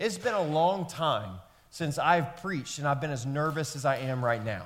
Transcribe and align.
It's 0.00 0.16
been 0.16 0.32
a 0.32 0.42
long 0.42 0.86
time 0.86 1.40
since 1.68 1.98
I've 1.98 2.38
preached, 2.38 2.78
and 2.78 2.88
I've 2.88 3.02
been 3.02 3.10
as 3.10 3.26
nervous 3.26 3.76
as 3.76 3.84
I 3.84 3.98
am 3.98 4.24
right 4.24 4.42
now. 4.42 4.64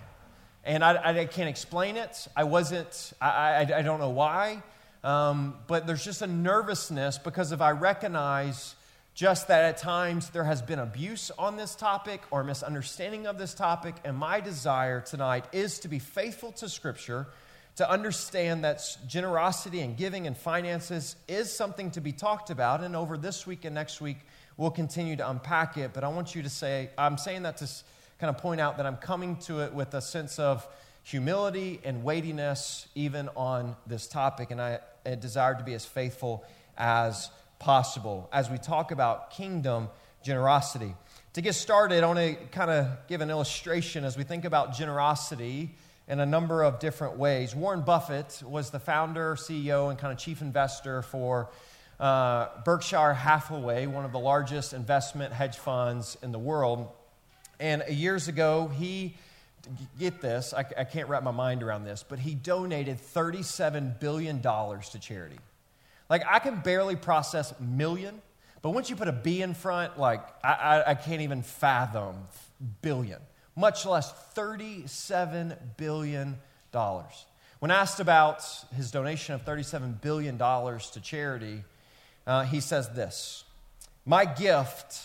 And 0.63 0.85
I, 0.85 1.23
I 1.23 1.25
can't 1.25 1.49
explain 1.49 1.97
it. 1.97 2.29
I 2.37 2.45
wasn't, 2.45 3.13
I, 3.21 3.67
I, 3.67 3.79
I 3.79 3.83
don't 3.83 3.99
know 3.99 4.11
why. 4.11 4.63
Um, 5.03 5.57
but 5.67 5.89
there's 5.89 6.05
just 6.05 6.23
a 6.23 6.29
nervousness 6.29 7.19
because 7.19 7.51
if 7.51 7.61
I 7.61 7.73
recognize 7.73 8.77
just 9.17 9.49
that 9.49 9.65
at 9.65 9.79
times 9.79 10.31
there 10.31 10.45
has 10.45 10.63
been 10.63 10.79
abuse 10.79 11.33
on 11.37 11.57
this 11.57 11.75
topic 11.75 12.23
or 12.31 12.45
misunderstanding 12.45 13.27
of 13.27 13.37
this 13.37 13.55
topic, 13.55 13.97
and 14.05 14.17
my 14.17 14.39
desire 14.39 15.01
tonight 15.01 15.47
is 15.51 15.81
to 15.81 15.89
be 15.89 15.99
faithful 15.99 16.53
to 16.53 16.69
Scripture, 16.69 17.27
to 17.75 17.91
understand 17.91 18.63
that 18.63 18.83
generosity 19.09 19.81
and 19.81 19.97
giving 19.97 20.29
and 20.29 20.37
finances 20.37 21.17
is 21.27 21.53
something 21.53 21.91
to 21.91 22.01
be 22.01 22.13
talked 22.13 22.51
about. 22.51 22.85
And 22.85 22.95
over 22.95 23.17
this 23.17 23.49
week 23.49 23.65
and 23.65 23.75
next 23.75 24.01
week, 24.01 24.19
we'll 24.57 24.71
continue 24.71 25.17
to 25.17 25.29
unpack 25.29 25.77
it. 25.77 25.93
But 25.93 26.05
I 26.05 26.09
want 26.09 26.35
you 26.35 26.43
to 26.43 26.51
say, 26.51 26.91
I'm 26.97 27.19
saying 27.19 27.43
that 27.43 27.57
to 27.59 27.69
kind 28.19 28.35
of 28.35 28.41
point 28.41 28.61
out 28.61 28.77
that 28.77 28.87
I'm 28.87 28.97
coming 28.97 29.37
to 29.43 29.61
it 29.61 29.73
with 29.73 29.95
a 29.95 30.01
sense 30.01 30.39
of 30.39 30.67
humility 31.03 31.81
and 31.85 32.03
weightiness, 32.03 32.89
even 32.95 33.29
on 33.37 33.77
this 33.87 34.07
topic. 34.07 34.51
And 34.51 34.61
I, 34.61 34.81
I 35.05 35.17
desire 35.17 35.55
to 35.55 35.65
be 35.65 35.75
as 35.75 35.85
faithful 35.85 36.45
as 36.77 37.31
possible 37.59 38.29
as 38.33 38.51
we 38.51 38.59
talk 38.59 38.91
about 38.91 39.31
kingdom 39.31 39.89
generosity. 40.23 40.95
To 41.35 41.41
get 41.41 41.55
started, 41.55 42.05
I 42.05 42.07
want 42.07 42.19
to 42.19 42.37
kind 42.53 42.71
of 42.71 42.87
give 43.09 43.21
an 43.21 43.31
illustration 43.31 44.05
as 44.05 44.17
we 44.17 44.25
think 44.25 44.45
about 44.45 44.75
generosity 44.75 45.75
in 46.07 46.21
a 46.21 46.27
number 46.27 46.63
of 46.63 46.79
different 46.79 47.17
ways. 47.17 47.55
Warren 47.55 47.83
Buffett 47.83 48.43
was 48.47 48.71
the 48.71 48.79
founder, 48.79 49.35
CEO, 49.35 49.91
and 49.91 49.99
kind 49.99 50.13
of 50.13 50.19
chief 50.19 50.41
investor 50.41 51.03
for 51.03 51.49
uh, 52.01 52.49
Berkshire 52.65 53.15
Hathaway, 53.15 53.87
one 53.87 54.05
of 54.05 54.13
the 54.13 54.19
largest 54.19 54.73
investment 54.73 55.33
hedge 55.33 55.59
funds 55.59 56.17
in 56.23 56.33
the 56.33 56.39
world. 56.39 56.89
And 57.61 57.85
years 57.89 58.29
ago, 58.29 58.69
he, 58.69 59.17
get 59.99 60.21
this, 60.21 60.53
I, 60.53 60.65
I 60.77 60.85
can't 60.85 61.09
wrap 61.09 61.23
my 61.23 61.31
mind 61.31 61.63
around 61.63 61.85
this, 61.85 62.05
but 62.07 62.19
he 62.19 62.35
donated 62.35 62.99
$37 62.99 64.01
billion 64.01 64.41
to 64.43 64.99
charity. 65.01 65.39
Like, 66.11 66.25
I 66.29 66.39
can 66.39 66.61
barely 66.61 66.97
process 66.97 67.55
million, 67.61 68.21
but 68.63 68.71
once 68.71 68.91
you 68.91 68.97
put 68.97 69.09
a 69.09 69.13
B 69.13 69.43
in 69.43 69.55
front, 69.55 69.99
like, 69.99 70.21
I, 70.43 70.53
I, 70.53 70.91
I 70.91 70.95
can't 70.95 71.23
even 71.23 71.43
fathom 71.43 72.17
billion, 72.83 73.21
much 73.57 73.87
less 73.87 74.13
$37 74.35 75.57
billion. 75.77 76.37
When 77.61 77.71
asked 77.71 78.01
about 78.01 78.45
his 78.75 78.91
donation 78.91 79.35
of 79.35 79.45
$37 79.45 80.01
billion 80.01 80.37
to 80.37 81.01
charity, 81.03 81.63
uh, 82.27 82.45
he 82.45 82.61
says 82.61 82.89
this 82.91 83.45
My 84.05 84.25
gift, 84.25 85.01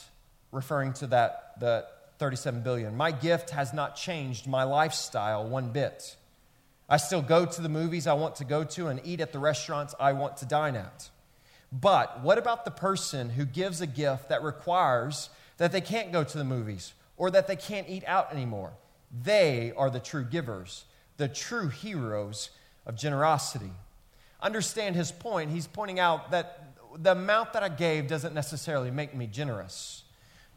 referring 0.51 0.93
to 0.93 1.07
that, 1.07 1.59
the 1.59 1.85
37 2.19 2.61
billion. 2.61 2.95
My 2.95 3.11
gift 3.11 3.51
has 3.51 3.73
not 3.73 3.95
changed 3.95 4.45
my 4.45 4.63
lifestyle 4.63 5.47
one 5.47 5.71
bit. 5.71 6.17
I 6.89 6.97
still 6.97 7.21
go 7.21 7.45
to 7.45 7.61
the 7.61 7.69
movies 7.69 8.07
I 8.07 8.13
want 8.13 8.35
to 8.37 8.45
go 8.45 8.63
to 8.63 8.87
and 8.87 8.99
eat 9.03 9.21
at 9.21 9.31
the 9.31 9.39
restaurants 9.39 9.95
I 9.99 10.13
want 10.13 10.37
to 10.37 10.45
dine 10.45 10.75
at. 10.75 11.09
But 11.71 12.21
what 12.21 12.37
about 12.37 12.65
the 12.65 12.71
person 12.71 13.29
who 13.29 13.45
gives 13.45 13.79
a 13.79 13.87
gift 13.87 14.29
that 14.29 14.41
requires 14.43 15.29
that 15.57 15.71
they 15.71 15.81
can't 15.81 16.11
go 16.11 16.23
to 16.23 16.37
the 16.37 16.43
movies 16.43 16.93
or 17.15 17.29
that 17.31 17.47
they 17.47 17.55
can't 17.55 17.87
eat 17.87 18.03
out 18.07 18.33
anymore? 18.33 18.73
They 19.23 19.71
are 19.77 19.89
the 19.89 19.99
true 19.99 20.23
givers, 20.23 20.85
the 21.17 21.27
true 21.27 21.69
heroes 21.69 22.49
of 22.85 22.95
generosity. 22.95 23.71
Understand 24.41 24.95
his 24.95 25.11
point. 25.11 25.51
He's 25.51 25.67
pointing 25.67 25.99
out 25.99 26.31
that 26.31 26.68
the 26.97 27.11
amount 27.11 27.53
that 27.53 27.63
I 27.63 27.69
gave 27.69 28.07
doesn't 28.07 28.33
necessarily 28.33 28.91
make 28.91 29.15
me 29.15 29.27
generous. 29.27 30.03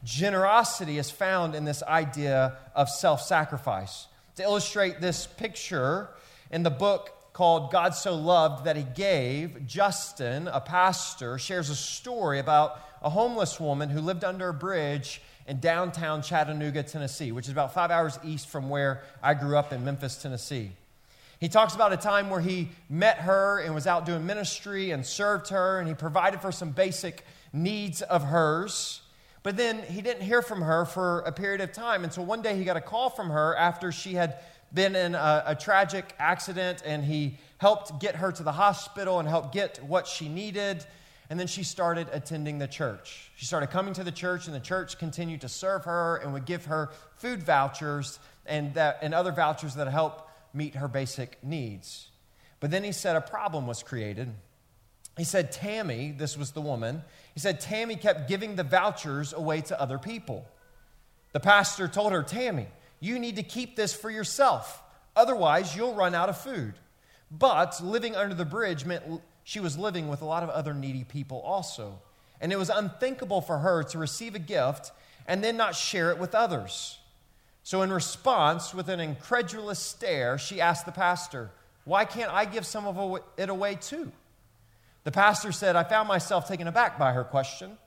Generosity 0.04 0.98
is 0.98 1.10
found 1.10 1.54
in 1.54 1.64
this 1.64 1.82
idea 1.82 2.56
of 2.74 2.88
self 2.88 3.22
sacrifice. 3.22 4.06
To 4.36 4.42
illustrate 4.42 5.00
this 5.00 5.26
picture, 5.26 6.08
in 6.50 6.62
the 6.62 6.70
book 6.70 7.32
called 7.32 7.72
God 7.72 7.94
So 7.94 8.14
Loved 8.14 8.64
That 8.64 8.76
He 8.76 8.82
Gave, 8.82 9.66
Justin, 9.66 10.48
a 10.48 10.60
pastor, 10.60 11.38
shares 11.38 11.70
a 11.70 11.74
story 11.74 12.38
about 12.38 12.78
a 13.02 13.10
homeless 13.10 13.58
woman 13.58 13.88
who 13.88 14.00
lived 14.00 14.22
under 14.22 14.48
a 14.48 14.54
bridge 14.54 15.22
in 15.46 15.58
downtown 15.60 16.22
Chattanooga, 16.22 16.82
Tennessee, 16.82 17.32
which 17.32 17.46
is 17.46 17.52
about 17.52 17.74
five 17.74 17.90
hours 17.90 18.18
east 18.22 18.48
from 18.48 18.68
where 18.68 19.02
I 19.22 19.34
grew 19.34 19.56
up 19.56 19.72
in 19.72 19.84
Memphis, 19.84 20.20
Tennessee. 20.20 20.72
He 21.42 21.48
talks 21.48 21.74
about 21.74 21.92
a 21.92 21.96
time 21.96 22.30
where 22.30 22.40
he 22.40 22.68
met 22.88 23.18
her 23.18 23.58
and 23.58 23.74
was 23.74 23.88
out 23.88 24.06
doing 24.06 24.24
ministry 24.24 24.92
and 24.92 25.04
served 25.04 25.48
her, 25.48 25.80
and 25.80 25.88
he 25.88 25.94
provided 25.94 26.40
for 26.40 26.52
some 26.52 26.70
basic 26.70 27.24
needs 27.52 28.00
of 28.00 28.22
hers. 28.22 29.02
But 29.42 29.56
then 29.56 29.82
he 29.82 30.02
didn't 30.02 30.22
hear 30.22 30.40
from 30.40 30.62
her 30.62 30.84
for 30.84 31.22
a 31.22 31.32
period 31.32 31.60
of 31.60 31.72
time 31.72 32.04
until 32.04 32.24
one 32.24 32.42
day 32.42 32.56
he 32.56 32.62
got 32.62 32.76
a 32.76 32.80
call 32.80 33.10
from 33.10 33.28
her 33.30 33.56
after 33.56 33.90
she 33.90 34.14
had 34.14 34.38
been 34.72 34.94
in 34.94 35.16
a, 35.16 35.42
a, 35.46 35.54
tragic 35.56 36.14
accident 36.20 36.80
and 36.86 37.04
he 37.04 37.38
helped 37.58 38.00
get 38.00 38.14
her 38.14 38.30
to 38.30 38.44
the 38.44 38.52
hospital 38.52 39.18
and 39.18 39.28
helped 39.28 39.52
get 39.52 39.82
what 39.82 40.06
she 40.06 40.28
needed. 40.28 40.86
And 41.28 41.40
then 41.40 41.48
she 41.48 41.64
started 41.64 42.06
attending 42.12 42.58
the 42.58 42.68
church. 42.68 43.32
She 43.34 43.46
started 43.46 43.70
coming 43.70 43.94
to 43.94 44.04
the 44.04 44.12
church, 44.12 44.46
and 44.46 44.54
the 44.54 44.60
church 44.60 44.96
continued 44.96 45.40
to 45.40 45.48
serve 45.48 45.86
her 45.86 46.20
and 46.22 46.32
would 46.34 46.44
give 46.44 46.66
her 46.66 46.90
food 47.16 47.42
vouchers 47.42 48.20
and, 48.46 48.72
that, 48.74 49.00
and 49.02 49.12
other 49.12 49.32
vouchers 49.32 49.74
that 49.74 49.88
help 49.88 50.28
meet 50.54 50.76
her 50.76 50.88
basic 50.88 51.42
needs. 51.42 52.08
But 52.60 52.70
then 52.70 52.84
he 52.84 52.92
said 52.92 53.16
a 53.16 53.20
problem 53.20 53.66
was 53.66 53.82
created. 53.82 54.32
He 55.16 55.24
said, 55.24 55.52
Tammy, 55.52 56.14
this 56.16 56.38
was 56.38 56.52
the 56.52 56.60
woman, 56.60 57.02
he 57.34 57.40
said, 57.40 57.60
Tammy 57.60 57.96
kept 57.96 58.28
giving 58.28 58.56
the 58.56 58.64
vouchers 58.64 59.32
away 59.32 59.60
to 59.62 59.80
other 59.80 59.98
people. 59.98 60.46
The 61.32 61.40
pastor 61.40 61.88
told 61.88 62.12
her, 62.12 62.22
Tammy, 62.22 62.66
you 63.00 63.18
need 63.18 63.36
to 63.36 63.42
keep 63.42 63.76
this 63.76 63.94
for 63.94 64.10
yourself. 64.10 64.82
Otherwise, 65.16 65.74
you'll 65.74 65.94
run 65.94 66.14
out 66.14 66.28
of 66.28 66.38
food. 66.38 66.74
But 67.30 67.82
living 67.82 68.14
under 68.14 68.34
the 68.34 68.44
bridge 68.44 68.84
meant 68.84 69.04
she 69.44 69.60
was 69.60 69.78
living 69.78 70.08
with 70.08 70.22
a 70.22 70.26
lot 70.26 70.42
of 70.42 70.50
other 70.50 70.74
needy 70.74 71.04
people 71.04 71.40
also. 71.40 71.98
And 72.40 72.52
it 72.52 72.58
was 72.58 72.70
unthinkable 72.70 73.40
for 73.40 73.58
her 73.58 73.82
to 73.84 73.98
receive 73.98 74.34
a 74.34 74.38
gift 74.38 74.92
and 75.26 75.42
then 75.42 75.56
not 75.56 75.74
share 75.74 76.10
it 76.10 76.18
with 76.18 76.34
others. 76.34 76.98
So, 77.64 77.82
in 77.82 77.92
response, 77.92 78.74
with 78.74 78.88
an 78.88 79.00
incredulous 79.00 79.78
stare, 79.78 80.36
she 80.36 80.60
asked 80.60 80.84
the 80.84 80.92
pastor, 80.92 81.50
Why 81.84 82.04
can't 82.04 82.32
I 82.32 82.44
give 82.44 82.66
some 82.66 82.86
of 82.86 83.22
it 83.36 83.48
away 83.48 83.76
too? 83.76 84.10
The 85.04 85.12
pastor 85.12 85.52
said, 85.52 85.76
I 85.76 85.84
found 85.84 86.08
myself 86.08 86.48
taken 86.48 86.66
aback 86.66 86.98
by 86.98 87.12
her 87.12 87.24
question. 87.24 87.78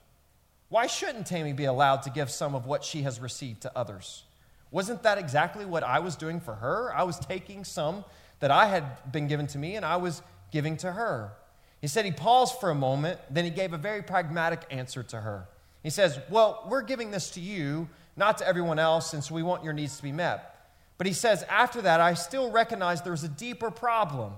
Why 0.68 0.86
shouldn't 0.86 1.26
Tammy 1.26 1.52
be 1.52 1.64
allowed 1.64 2.02
to 2.02 2.10
give 2.10 2.30
some 2.30 2.54
of 2.54 2.66
what 2.66 2.84
she 2.84 3.02
has 3.02 3.20
received 3.20 3.62
to 3.62 3.72
others? 3.76 4.24
Wasn't 4.70 5.02
that 5.04 5.18
exactly 5.18 5.64
what 5.64 5.84
I 5.84 6.00
was 6.00 6.16
doing 6.16 6.40
for 6.40 6.54
her? 6.54 6.92
I 6.94 7.04
was 7.04 7.18
taking 7.18 7.64
some 7.64 8.04
that 8.40 8.50
I 8.50 8.66
had 8.66 9.12
been 9.12 9.28
given 9.28 9.46
to 9.48 9.58
me 9.58 9.76
and 9.76 9.84
I 9.84 9.96
was 9.96 10.22
giving 10.50 10.76
to 10.78 10.92
her. 10.92 11.32
He 11.80 11.86
said 11.86 12.04
he 12.04 12.10
paused 12.10 12.58
for 12.58 12.70
a 12.70 12.74
moment, 12.74 13.20
then 13.30 13.44
he 13.44 13.50
gave 13.50 13.72
a 13.72 13.78
very 13.78 14.02
pragmatic 14.02 14.62
answer 14.70 15.02
to 15.04 15.20
her. 15.20 15.46
He 15.82 15.90
says, 15.90 16.18
Well, 16.28 16.66
we're 16.68 16.82
giving 16.82 17.10
this 17.10 17.30
to 17.30 17.40
you, 17.40 17.88
not 18.16 18.38
to 18.38 18.46
everyone 18.46 18.78
else, 18.78 19.10
since 19.10 19.30
we 19.30 19.42
want 19.42 19.64
your 19.64 19.72
needs 19.72 19.96
to 19.96 20.02
be 20.02 20.12
met. 20.12 20.54
But 20.98 21.06
he 21.06 21.12
says, 21.12 21.44
After 21.48 21.82
that, 21.82 22.00
I 22.00 22.14
still 22.14 22.50
recognize 22.50 23.02
there's 23.02 23.24
a 23.24 23.28
deeper 23.28 23.70
problem 23.70 24.32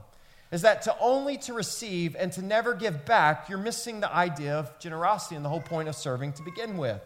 is 0.50 0.62
that 0.62 0.83
to 0.83 0.97
only 1.00 1.37
to 1.37 1.53
receive 1.53 2.16
and 2.16 2.33
to 2.33 2.43
never 2.43 2.75
give 2.75 3.05
back, 3.05 3.49
you're 3.49 3.59
missing 3.59 4.00
the 4.00 4.12
idea 4.12 4.55
of 4.59 4.78
generosity 4.78 5.37
and 5.37 5.44
the 5.44 5.49
whole 5.49 5.61
point 5.61 5.89
of 5.89 5.94
serving 5.94 6.33
to 6.33 6.43
begin 6.43 6.78
with. 6.78 7.03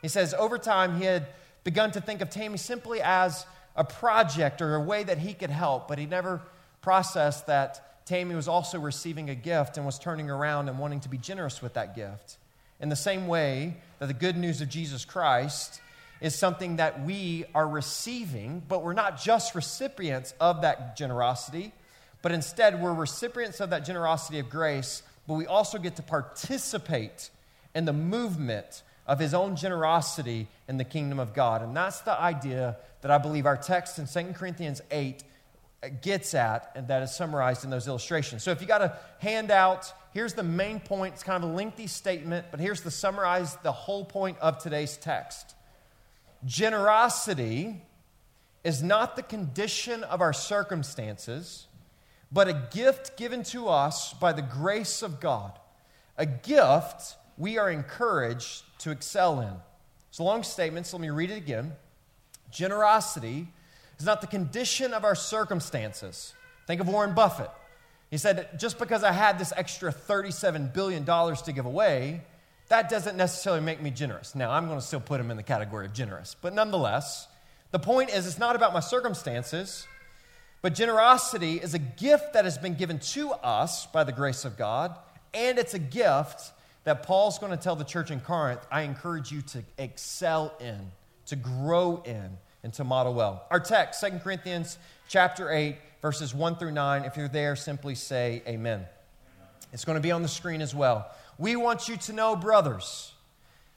He 0.00 0.08
says 0.08 0.34
over 0.34 0.58
time 0.58 0.96
he 0.96 1.04
had 1.04 1.26
begun 1.64 1.90
to 1.92 2.00
think 2.00 2.20
of 2.20 2.30
Tammy 2.30 2.56
simply 2.56 3.00
as 3.02 3.44
a 3.76 3.84
project 3.84 4.62
or 4.62 4.74
a 4.74 4.80
way 4.80 5.04
that 5.04 5.18
he 5.18 5.34
could 5.34 5.50
help, 5.50 5.86
but 5.86 5.98
he 5.98 6.06
never 6.06 6.40
processed 6.80 7.46
that 7.46 8.06
Tammy 8.06 8.34
was 8.34 8.48
also 8.48 8.80
receiving 8.80 9.28
a 9.28 9.34
gift 9.34 9.76
and 9.76 9.84
was 9.84 9.98
turning 9.98 10.30
around 10.30 10.68
and 10.68 10.78
wanting 10.78 11.00
to 11.00 11.10
be 11.10 11.18
generous 11.18 11.60
with 11.60 11.74
that 11.74 11.94
gift. 11.94 12.38
In 12.80 12.88
the 12.88 12.96
same 12.96 13.26
way 13.26 13.76
that 13.98 14.06
the 14.06 14.14
good 14.14 14.36
news 14.36 14.62
of 14.62 14.70
Jesus 14.70 15.04
Christ 15.04 15.82
is 16.20 16.34
something 16.34 16.76
that 16.76 17.04
we 17.04 17.44
are 17.54 17.68
receiving, 17.68 18.62
but 18.68 18.82
we're 18.82 18.92
not 18.92 19.20
just 19.20 19.54
recipients 19.54 20.34
of 20.40 20.62
that 20.62 20.96
generosity 20.96 21.72
but 22.22 22.32
instead 22.32 22.80
we're 22.82 22.94
recipients 22.94 23.60
of 23.60 23.70
that 23.70 23.84
generosity 23.84 24.38
of 24.38 24.50
grace, 24.50 25.02
but 25.26 25.34
we 25.34 25.46
also 25.46 25.78
get 25.78 25.96
to 25.96 26.02
participate 26.02 27.30
in 27.74 27.84
the 27.84 27.92
movement 27.92 28.82
of 29.06 29.18
his 29.18 29.34
own 29.34 29.56
generosity 29.56 30.48
in 30.68 30.76
the 30.76 30.84
kingdom 30.84 31.18
of 31.18 31.32
God. 31.32 31.62
And 31.62 31.76
that's 31.76 32.00
the 32.00 32.18
idea 32.18 32.76
that 33.00 33.10
I 33.10 33.18
believe 33.18 33.46
our 33.46 33.56
text 33.56 33.98
in 33.98 34.06
2 34.06 34.32
Corinthians 34.34 34.82
8 34.90 35.22
gets 36.02 36.34
at, 36.34 36.72
and 36.74 36.88
that 36.88 37.02
is 37.02 37.14
summarized 37.14 37.64
in 37.64 37.70
those 37.70 37.86
illustrations. 37.86 38.42
So 38.42 38.50
if 38.50 38.60
you 38.60 38.66
got 38.66 38.82
a 38.82 38.98
handout, 39.20 39.92
here's 40.12 40.34
the 40.34 40.42
main 40.42 40.80
point. 40.80 41.14
It's 41.14 41.22
kind 41.22 41.42
of 41.42 41.50
a 41.50 41.52
lengthy 41.52 41.86
statement, 41.86 42.46
but 42.50 42.58
here's 42.58 42.80
the 42.80 42.90
summarize 42.90 43.54
the 43.62 43.72
whole 43.72 44.04
point 44.04 44.38
of 44.40 44.58
today's 44.58 44.96
text. 44.96 45.54
Generosity 46.44 47.82
is 48.64 48.82
not 48.82 49.16
the 49.16 49.22
condition 49.22 50.04
of 50.04 50.20
our 50.20 50.32
circumstances 50.32 51.68
but 52.30 52.48
a 52.48 52.68
gift 52.72 53.16
given 53.16 53.42
to 53.42 53.68
us 53.68 54.12
by 54.14 54.32
the 54.32 54.42
grace 54.42 55.02
of 55.02 55.20
God. 55.20 55.58
A 56.16 56.26
gift 56.26 57.16
we 57.36 57.58
are 57.58 57.70
encouraged 57.70 58.64
to 58.80 58.90
excel 58.90 59.40
in. 59.40 59.52
It's 60.10 60.18
a 60.18 60.22
long 60.22 60.42
statement, 60.42 60.86
so 60.86 60.96
let 60.96 61.02
me 61.02 61.10
read 61.10 61.30
it 61.30 61.36
again. 61.36 61.72
Generosity 62.50 63.48
is 63.98 64.04
not 64.04 64.20
the 64.20 64.26
condition 64.26 64.92
of 64.92 65.04
our 65.04 65.14
circumstances. 65.14 66.34
Think 66.66 66.80
of 66.80 66.88
Warren 66.88 67.14
Buffett. 67.14 67.50
He 68.10 68.16
said, 68.16 68.58
just 68.58 68.78
because 68.78 69.04
I 69.04 69.12
had 69.12 69.38
this 69.38 69.52
extra 69.56 69.92
$37 69.92 70.72
billion 70.72 71.04
to 71.04 71.52
give 71.54 71.66
away, 71.66 72.22
that 72.68 72.88
doesn't 72.88 73.16
necessarily 73.16 73.62
make 73.62 73.80
me 73.80 73.90
generous. 73.90 74.34
Now, 74.34 74.50
I'm 74.50 74.66
going 74.66 74.78
to 74.78 74.84
still 74.84 75.00
put 75.00 75.20
him 75.20 75.30
in 75.30 75.36
the 75.36 75.42
category 75.42 75.86
of 75.86 75.92
generous, 75.92 76.36
but 76.40 76.54
nonetheless, 76.54 77.28
the 77.70 77.78
point 77.78 78.10
is 78.10 78.26
it's 78.26 78.38
not 78.38 78.56
about 78.56 78.72
my 78.72 78.80
circumstances, 78.80 79.86
but 80.60 80.74
generosity 80.74 81.56
is 81.56 81.74
a 81.74 81.78
gift 81.78 82.32
that 82.32 82.44
has 82.44 82.58
been 82.58 82.74
given 82.74 82.98
to 82.98 83.30
us 83.30 83.86
by 83.86 84.04
the 84.04 84.12
grace 84.12 84.44
of 84.44 84.56
God, 84.56 84.94
and 85.32 85.58
it's 85.58 85.74
a 85.74 85.78
gift 85.78 86.52
that 86.84 87.02
Paul's 87.02 87.38
going 87.38 87.52
to 87.52 87.58
tell 87.58 87.76
the 87.76 87.84
church 87.84 88.10
in 88.10 88.20
Corinth, 88.20 88.66
I 88.70 88.82
encourage 88.82 89.30
you 89.30 89.42
to 89.42 89.62
excel 89.76 90.54
in, 90.60 90.90
to 91.26 91.36
grow 91.36 92.02
in, 92.04 92.38
and 92.62 92.72
to 92.74 92.84
model 92.84 93.14
well. 93.14 93.44
Our 93.50 93.60
text, 93.60 94.00
2 94.00 94.18
Corinthians 94.18 94.78
chapter 95.08 95.50
8, 95.50 95.76
verses 96.02 96.34
1 96.34 96.56
through 96.56 96.72
9. 96.72 97.04
If 97.04 97.16
you're 97.16 97.28
there, 97.28 97.56
simply 97.56 97.94
say 97.94 98.42
amen. 98.46 98.86
It's 99.72 99.84
going 99.84 99.96
to 99.96 100.02
be 100.02 100.12
on 100.12 100.22
the 100.22 100.28
screen 100.28 100.62
as 100.62 100.74
well. 100.74 101.10
We 101.38 101.54
want 101.54 101.88
you 101.88 101.96
to 101.96 102.12
know, 102.12 102.34
brothers, 102.34 103.12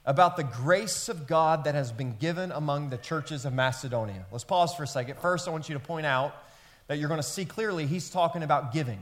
about 0.04 0.36
the 0.36 0.42
grace 0.42 1.08
of 1.08 1.28
God 1.28 1.64
that 1.64 1.76
has 1.76 1.92
been 1.92 2.16
given 2.18 2.50
among 2.50 2.90
the 2.90 2.96
churches 2.96 3.44
of 3.44 3.52
Macedonia. 3.52 4.26
Let's 4.32 4.42
pause 4.42 4.74
for 4.74 4.82
a 4.82 4.86
second. 4.86 5.18
First, 5.20 5.46
I 5.46 5.52
want 5.52 5.68
you 5.68 5.74
to 5.74 5.80
point 5.80 6.04
out 6.04 6.34
that 6.88 6.98
you're 6.98 7.08
going 7.08 7.20
to 7.20 7.26
see 7.26 7.44
clearly 7.44 7.86
he's 7.86 8.10
talking 8.10 8.42
about 8.42 8.72
giving, 8.72 9.00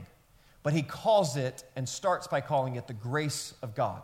but 0.61 0.73
he 0.73 0.83
calls 0.83 1.37
it 1.37 1.63
and 1.75 1.89
starts 1.89 2.27
by 2.27 2.39
calling 2.39 2.75
it 2.75 2.87
the 2.87 2.93
grace 2.93 3.55
of 3.63 3.73
God. 3.73 4.03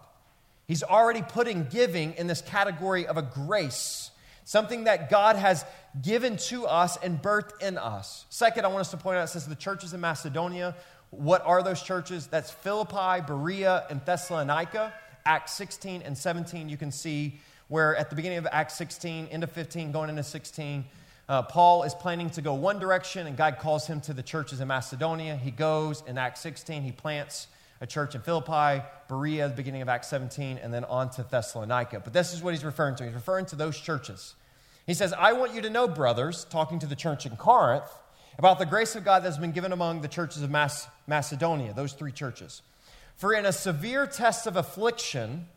He's 0.68 0.82
already 0.82 1.22
putting 1.22 1.66
giving 1.66 2.14
in 2.16 2.26
this 2.26 2.42
category 2.42 3.06
of 3.06 3.16
a 3.18 3.22
grace 3.22 4.10
something 4.48 4.86
that 4.86 5.10
God 5.10 5.36
has 5.36 5.66
given 6.02 6.38
to 6.38 6.66
us 6.66 6.96
and 7.04 7.22
birthed 7.22 7.62
in 7.62 7.78
us. 7.78 8.26
Second, 8.30 8.64
I 8.64 8.70
want 8.70 8.80
us 8.80 8.92
to 8.92 8.98
point 8.98 9.18
out 9.18 9.26
it 9.26 9.28
says 9.28 9.46
the 9.46 9.56
churches 9.56 9.94
in 9.94 10.00
Macedonia. 10.00 10.74
What 11.12 11.42
are 11.46 11.64
those 11.64 11.82
churches? 11.82 12.28
That's 12.28 12.52
Philippi, 12.52 13.22
Berea, 13.26 13.86
and 13.90 14.04
Thessalonica. 14.06 14.94
Acts 15.26 15.54
16 15.54 16.04
and 16.04 16.18
17, 16.18 16.70
you 16.70 16.78
can 16.78 16.92
see 16.92 17.40
where 17.68 17.96
at 17.98 18.10
the 18.10 18.16
beginning 18.16 18.38
of 18.38 18.48
Acts 18.50 18.76
16, 18.76 19.28
into 19.28 19.46
15, 19.46 19.92
going 19.92 20.10
into 20.10 20.24
16, 20.24 20.86
uh, 21.28 21.42
Paul 21.42 21.84
is 21.84 21.94
planning 21.94 22.30
to 22.32 22.42
go 22.42 22.54
one 22.54 22.80
direction, 22.80 23.28
and 23.28 23.36
God 23.36 23.58
calls 23.60 23.86
him 23.88 24.00
to 24.02 24.14
the 24.14 24.24
churches 24.24 24.62
in 24.62 24.70
Macedonia. 24.70 25.36
He 25.36 25.52
goes 25.52 26.02
in 26.08 26.18
Acts 26.18 26.40
16, 26.42 26.84
he 26.84 26.94
plants 26.94 27.48
a 27.82 27.88
church 27.88 28.16
in 28.16 28.22
Philippi, 28.22 28.84
Berea, 29.10 29.50
the 29.50 29.56
beginning 29.56 29.82
of 29.82 29.90
Acts 29.90 30.08
17, 30.08 30.58
and 30.58 30.74
then 30.74 30.86
on 30.86 31.10
to 31.12 31.24
Thessalonica. 31.24 32.00
But 32.00 32.14
this 32.14 32.34
is 32.34 32.42
what 32.42 32.54
he's 32.54 32.64
referring 32.64 32.96
to. 32.96 33.04
He's 33.04 33.14
referring 33.14 33.46
to 33.48 33.56
those 33.56 33.78
churches. 33.78 34.36
He 34.86 34.94
says, 34.94 35.14
I 35.14 35.34
want 35.34 35.54
you 35.54 35.62
to 35.62 35.70
know, 35.70 35.88
brothers, 35.88 36.46
talking 36.46 36.80
to 36.80 36.88
the 36.88 36.96
church 36.96 37.26
in 37.26 37.36
Corinth, 37.36 37.90
about 38.38 38.60
the 38.60 38.66
grace 38.66 38.96
of 38.96 39.04
God 39.04 39.24
that's 39.24 39.38
been 39.38 39.52
given 39.52 39.72
among 39.72 40.02
the 40.02 40.08
churches 40.08 40.44
of 40.44 40.50
Mas- 40.50 40.88
Macedonia, 41.08 41.74
those 41.74 41.94
three 41.94 42.12
churches. 42.12 42.62
For 43.16 43.34
in 43.34 43.46
a 43.46 43.52
severe 43.52 44.06
test 44.06 44.46
of 44.46 44.56
affliction, 44.56 45.48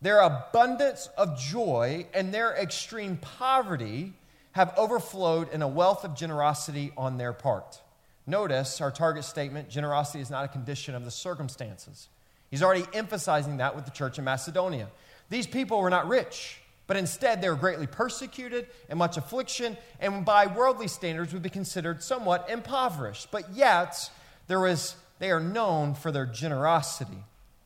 their 0.00 0.20
abundance 0.20 1.08
of 1.16 1.38
joy 1.38 2.06
and 2.14 2.32
their 2.32 2.54
extreme 2.54 3.16
poverty 3.16 4.12
have 4.52 4.72
overflowed 4.78 5.52
in 5.52 5.62
a 5.62 5.68
wealth 5.68 6.04
of 6.04 6.14
generosity 6.14 6.92
on 6.96 7.18
their 7.18 7.32
part. 7.32 7.80
Notice 8.26 8.80
our 8.80 8.90
target 8.90 9.24
statement 9.24 9.68
generosity 9.68 10.20
is 10.20 10.30
not 10.30 10.44
a 10.44 10.48
condition 10.48 10.94
of 10.94 11.04
the 11.04 11.10
circumstances. 11.10 12.08
He's 12.50 12.62
already 12.62 12.84
emphasizing 12.94 13.56
that 13.56 13.74
with 13.74 13.84
the 13.84 13.90
church 13.90 14.18
in 14.18 14.24
Macedonia. 14.24 14.88
These 15.28 15.46
people 15.46 15.80
were 15.80 15.90
not 15.90 16.08
rich. 16.08 16.60
But 16.86 16.96
instead, 16.96 17.40
they 17.40 17.48
were 17.48 17.56
greatly 17.56 17.86
persecuted 17.86 18.68
and 18.88 18.98
much 18.98 19.16
affliction, 19.16 19.76
and 19.98 20.24
by 20.24 20.46
worldly 20.46 20.88
standards 20.88 21.32
would 21.32 21.42
be 21.42 21.50
considered 21.50 22.02
somewhat 22.02 22.48
impoverished. 22.48 23.28
But 23.30 23.52
yet, 23.52 24.10
there 24.46 24.60
was, 24.60 24.94
they 25.18 25.30
are 25.30 25.40
known 25.40 25.94
for 25.94 26.12
their 26.12 26.26
generosity. 26.26 27.24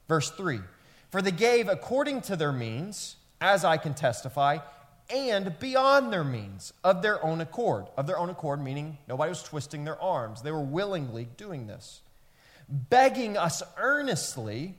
Verse 0.09 0.31
3 0.31 0.61
For 1.11 1.21
they 1.21 1.33
gave 1.33 1.69
according 1.69 2.23
to 2.23 2.37
their 2.37 2.53
means, 2.53 3.17
as 3.41 3.65
I 3.65 3.77
can 3.77 3.93
testify, 3.93 4.59
and 5.11 5.59
beyond 5.59 6.13
their 6.13 6.25
means, 6.25 6.73
of 6.83 7.03
their 7.03 7.23
own 7.23 7.41
accord. 7.43 7.87
Of 7.99 8.07
their 8.07 8.19
own 8.19 8.31
accord, 8.31 8.63
meaning 8.63 8.97
nobody 9.07 9.29
was 9.29 9.43
twisting 9.43 9.85
their 9.85 10.01
arms. 10.01 10.41
They 10.41 10.53
were 10.53 10.61
willingly 10.61 11.29
doing 11.37 11.67
this, 11.67 12.01
begging 12.69 13.37
us 13.37 13.63
earnestly 13.77 14.77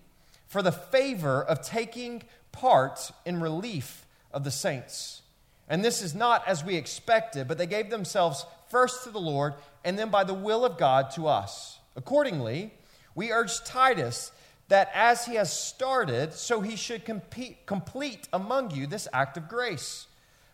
for 0.47 0.63
the 0.63 0.71
favor 0.71 1.43
of 1.43 1.61
taking 1.61 2.23
part 2.51 3.11
in 3.23 3.39
relief 3.39 4.05
of 4.33 4.43
the 4.43 4.51
saints. 4.51 5.21
And 5.67 5.83
this 5.83 6.01
is 6.01 6.13
not 6.13 6.47
as 6.47 6.63
we 6.63 6.75
expected, 6.75 7.47
but 7.47 7.57
they 7.57 7.67
gave 7.67 7.89
themselves 7.89 8.45
first 8.69 9.03
to 9.03 9.09
the 9.09 9.19
Lord 9.19 9.53
and 9.83 9.97
then 9.97 10.09
by 10.09 10.23
the 10.23 10.33
will 10.33 10.65
of 10.65 10.77
God 10.77 11.11
to 11.11 11.27
us. 11.27 11.79
Accordingly, 11.95 12.71
we 13.15 13.31
urge 13.31 13.63
Titus 13.63 14.31
that 14.67 14.89
as 14.93 15.25
he 15.25 15.35
has 15.35 15.51
started, 15.51 16.33
so 16.33 16.61
he 16.61 16.75
should 16.75 17.03
compete, 17.03 17.65
complete 17.65 18.27
among 18.31 18.71
you 18.71 18.87
this 18.87 19.07
act 19.11 19.35
of 19.35 19.49
grace. 19.49 20.07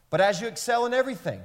But 0.09 0.21
as 0.21 0.41
you 0.41 0.47
excel 0.47 0.85
in 0.85 0.94
everything, 0.94 1.41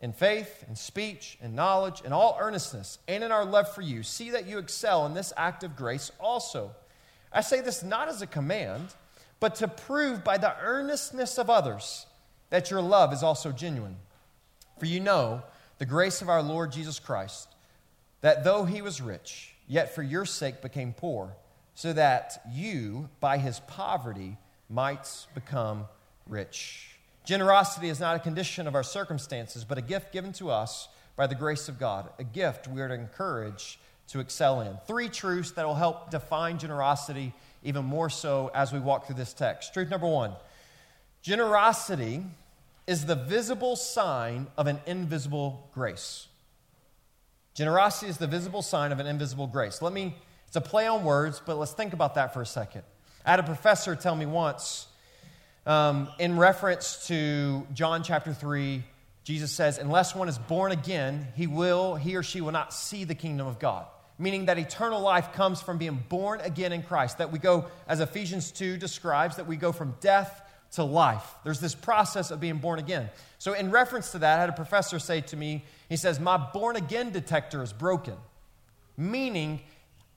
in 0.00 0.12
faith, 0.12 0.64
in 0.68 0.76
speech, 0.76 1.38
in 1.40 1.54
knowledge, 1.54 2.02
in 2.04 2.12
all 2.12 2.36
earnestness, 2.40 2.98
and 3.06 3.22
in 3.22 3.32
our 3.32 3.44
love 3.44 3.72
for 3.72 3.82
you, 3.82 4.02
see 4.02 4.30
that 4.30 4.46
you 4.46 4.58
excel 4.58 5.06
in 5.06 5.14
this 5.14 5.32
act 5.36 5.62
of 5.62 5.76
grace 5.76 6.10
also. 6.18 6.72
I 7.32 7.40
say 7.40 7.60
this 7.60 7.82
not 7.82 8.08
as 8.08 8.20
a 8.20 8.26
command 8.26 8.94
but 9.40 9.54
to 9.56 9.68
prove 9.68 10.24
by 10.24 10.38
the 10.38 10.54
earnestness 10.60 11.38
of 11.38 11.50
others 11.50 12.06
that 12.50 12.70
your 12.70 12.80
love 12.80 13.12
is 13.12 13.22
also 13.22 13.52
genuine. 13.52 13.96
For 14.78 14.86
you 14.86 15.00
know 15.00 15.42
the 15.78 15.86
grace 15.86 16.22
of 16.22 16.28
our 16.28 16.42
Lord 16.42 16.72
Jesus 16.72 16.98
Christ, 16.98 17.48
that 18.20 18.44
though 18.44 18.64
he 18.64 18.82
was 18.82 19.00
rich, 19.00 19.54
yet 19.68 19.94
for 19.94 20.02
your 20.02 20.24
sake 20.24 20.62
became 20.62 20.92
poor, 20.92 21.34
so 21.74 21.92
that 21.92 22.42
you, 22.50 23.08
by 23.20 23.38
his 23.38 23.60
poverty, 23.60 24.36
might 24.70 25.26
become 25.34 25.86
rich. 26.28 26.96
Generosity 27.24 27.88
is 27.88 28.00
not 28.00 28.16
a 28.16 28.20
condition 28.20 28.66
of 28.66 28.74
our 28.74 28.82
circumstances, 28.82 29.64
but 29.64 29.78
a 29.78 29.82
gift 29.82 30.12
given 30.12 30.32
to 30.34 30.50
us 30.50 30.88
by 31.16 31.26
the 31.26 31.34
grace 31.34 31.68
of 31.68 31.78
God, 31.78 32.08
a 32.18 32.24
gift 32.24 32.68
we 32.68 32.80
are 32.80 32.88
to 32.88 32.94
encourage 32.94 33.78
to 34.08 34.20
excel 34.20 34.60
in. 34.60 34.76
Three 34.86 35.08
truths 35.08 35.50
that 35.52 35.66
will 35.66 35.74
help 35.74 36.10
define 36.10 36.58
generosity 36.58 37.32
even 37.66 37.84
more 37.84 38.08
so 38.08 38.50
as 38.54 38.72
we 38.72 38.78
walk 38.78 39.06
through 39.06 39.16
this 39.16 39.32
text. 39.32 39.74
Truth 39.74 39.90
number 39.90 40.06
one 40.06 40.32
generosity 41.22 42.22
is 42.86 43.04
the 43.04 43.16
visible 43.16 43.74
sign 43.74 44.46
of 44.56 44.66
an 44.68 44.78
invisible 44.86 45.68
grace. 45.74 46.28
Generosity 47.54 48.08
is 48.08 48.18
the 48.18 48.26
visible 48.26 48.62
sign 48.62 48.92
of 48.92 49.00
an 49.00 49.06
invisible 49.06 49.46
grace. 49.46 49.82
Let 49.82 49.92
me, 49.92 50.14
it's 50.46 50.56
a 50.56 50.60
play 50.60 50.86
on 50.86 51.02
words, 51.02 51.42
but 51.44 51.56
let's 51.56 51.72
think 51.72 51.92
about 51.92 52.14
that 52.14 52.32
for 52.32 52.42
a 52.42 52.46
second. 52.46 52.82
I 53.24 53.30
had 53.30 53.40
a 53.40 53.44
professor 53.44 53.96
tell 53.96 54.14
me 54.14 54.26
once, 54.26 54.86
um, 55.66 56.08
in 56.20 56.36
reference 56.36 57.08
to 57.08 57.66
John 57.74 58.04
chapter 58.04 58.32
3, 58.32 58.84
Jesus 59.24 59.50
says, 59.50 59.78
Unless 59.78 60.14
one 60.14 60.28
is 60.28 60.38
born 60.38 60.70
again, 60.70 61.26
he 61.34 61.48
will, 61.48 61.96
he 61.96 62.14
or 62.14 62.22
she 62.22 62.40
will 62.40 62.52
not 62.52 62.72
see 62.72 63.02
the 63.02 63.16
kingdom 63.16 63.48
of 63.48 63.58
God 63.58 63.86
meaning 64.18 64.46
that 64.46 64.58
eternal 64.58 65.00
life 65.00 65.32
comes 65.32 65.60
from 65.60 65.78
being 65.78 66.02
born 66.08 66.40
again 66.40 66.72
in 66.72 66.82
Christ. 66.82 67.18
That 67.18 67.32
we 67.32 67.38
go, 67.38 67.66
as 67.88 68.00
Ephesians 68.00 68.50
2 68.50 68.76
describes, 68.76 69.36
that 69.36 69.46
we 69.46 69.56
go 69.56 69.72
from 69.72 69.94
death 70.00 70.42
to 70.72 70.84
life. 70.84 71.34
There's 71.44 71.60
this 71.60 71.74
process 71.74 72.30
of 72.30 72.40
being 72.40 72.58
born 72.58 72.78
again. 72.78 73.08
So, 73.38 73.52
in 73.52 73.70
reference 73.70 74.12
to 74.12 74.18
that, 74.18 74.38
I 74.38 74.40
had 74.40 74.48
a 74.48 74.54
professor 74.54 74.98
say 74.98 75.20
to 75.22 75.36
me, 75.36 75.64
he 75.88 75.96
says, 75.96 76.18
My 76.18 76.36
born 76.36 76.76
again 76.76 77.10
detector 77.10 77.62
is 77.62 77.72
broken. 77.72 78.14
Meaning, 78.96 79.60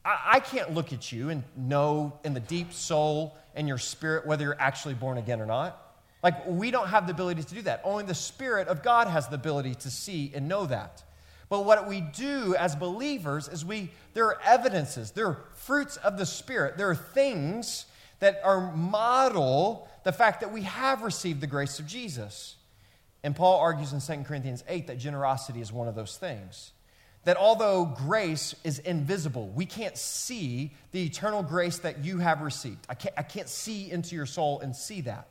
I, 0.06 0.20
I 0.26 0.40
can't 0.40 0.74
look 0.74 0.94
at 0.94 1.12
you 1.12 1.30
and 1.30 1.44
know 1.56 2.20
in 2.24 2.34
the 2.34 2.40
deep 2.40 2.74
soul 2.74 3.36
and 3.56 3.68
your 3.68 3.78
spirit 3.78 4.26
whether 4.26 4.46
you're 4.46 4.60
actually 4.60 4.94
born 4.94 5.18
again 5.18 5.42
or 5.42 5.46
not. 5.46 5.86
Like, 6.22 6.46
we 6.48 6.72
don't 6.72 6.88
have 6.88 7.08
the 7.08 7.14
ability 7.14 7.44
to 7.44 7.56
do 7.56 7.62
that. 7.64 7.82
Only 7.84 8.04
the 8.04 8.16
Spirit 8.16 8.68
of 8.68 8.84
God 8.84 9.08
has 9.08 9.28
the 9.30 9.36
ability 9.36 9.76
to 9.76 9.90
see 9.90 10.32
and 10.36 10.48
know 10.50 10.66
that. 10.66 11.04
But 11.50 11.66
what 11.66 11.88
we 11.88 12.02
do 12.02 12.56
as 12.56 12.76
believers 12.76 13.48
is 13.48 13.66
we, 13.66 13.92
there 14.14 14.26
are 14.26 14.40
evidences, 14.46 15.12
there 15.12 15.28
are 15.28 15.46
fruits 15.56 15.98
of 15.98 16.18
the 16.18 16.26
Spirit, 16.26 16.78
there 16.78 16.90
are 16.90 16.96
things 16.96 17.86
that 18.20 18.40
are 18.44 18.76
model 18.76 19.88
the 20.04 20.12
fact 20.12 20.42
that 20.42 20.52
we 20.52 20.62
have 20.62 21.02
received 21.02 21.42
the 21.42 21.48
grace 21.48 21.80
of 21.80 21.88
Jesus. 21.88 22.56
And 23.24 23.36
Paul 23.36 23.60
argues 23.60 23.94
in 23.94 24.00
2 24.00 24.24
Corinthians 24.24 24.64
8 24.68 24.88
that 24.88 24.98
generosity 24.98 25.62
is 25.62 25.74
one 25.74 25.88
of 25.88 25.96
those 25.96 26.18
things. 26.18 26.72
That 27.26 27.36
although 27.36 27.86
grace 27.86 28.56
is 28.64 28.80
invisible, 28.80 29.50
we 29.50 29.66
can't 29.66 29.98
see 29.98 30.72
the 30.92 31.04
eternal 31.04 31.44
grace 31.44 31.80
that 31.80 32.06
you 32.06 32.20
have 32.20 32.42
received. 32.42 32.86
I 32.88 32.94
can't, 32.94 33.14
I 33.18 33.24
can't 33.24 33.50
see 33.50 33.92
into 33.92 34.16
your 34.16 34.26
soul 34.26 34.62
and 34.62 34.74
see 34.74 35.02
that. 35.02 35.28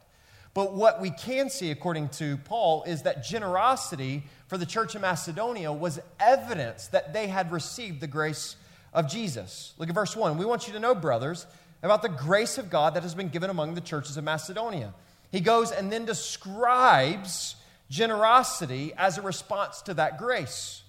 But 0.58 0.74
what 0.74 1.00
we 1.00 1.10
can 1.10 1.50
see, 1.50 1.70
according 1.70 2.08
to 2.18 2.36
Paul, 2.38 2.82
is 2.82 3.02
that 3.02 3.22
generosity 3.22 4.24
for 4.48 4.58
the 4.58 4.66
church 4.66 4.96
in 4.96 5.02
Macedonia 5.02 5.72
was 5.72 6.00
evidence 6.18 6.88
that 6.88 7.12
they 7.12 7.28
had 7.28 7.52
received 7.52 8.00
the 8.00 8.08
grace 8.08 8.56
of 8.92 9.08
Jesus. 9.08 9.72
Look 9.78 9.88
at 9.88 9.94
verse 9.94 10.16
1. 10.16 10.36
We 10.36 10.44
want 10.44 10.66
you 10.66 10.72
to 10.72 10.80
know, 10.80 10.96
brothers, 10.96 11.46
about 11.84 12.02
the 12.02 12.08
grace 12.08 12.58
of 12.58 12.70
God 12.70 12.94
that 12.94 13.04
has 13.04 13.14
been 13.14 13.28
given 13.28 13.50
among 13.50 13.76
the 13.76 13.80
churches 13.80 14.16
of 14.16 14.24
Macedonia. 14.24 14.94
He 15.30 15.38
goes 15.38 15.70
and 15.70 15.92
then 15.92 16.04
describes 16.04 17.54
generosity 17.88 18.92
as 18.98 19.16
a 19.16 19.22
response 19.22 19.80
to 19.82 19.94
that 19.94 20.18
grace. 20.18 20.82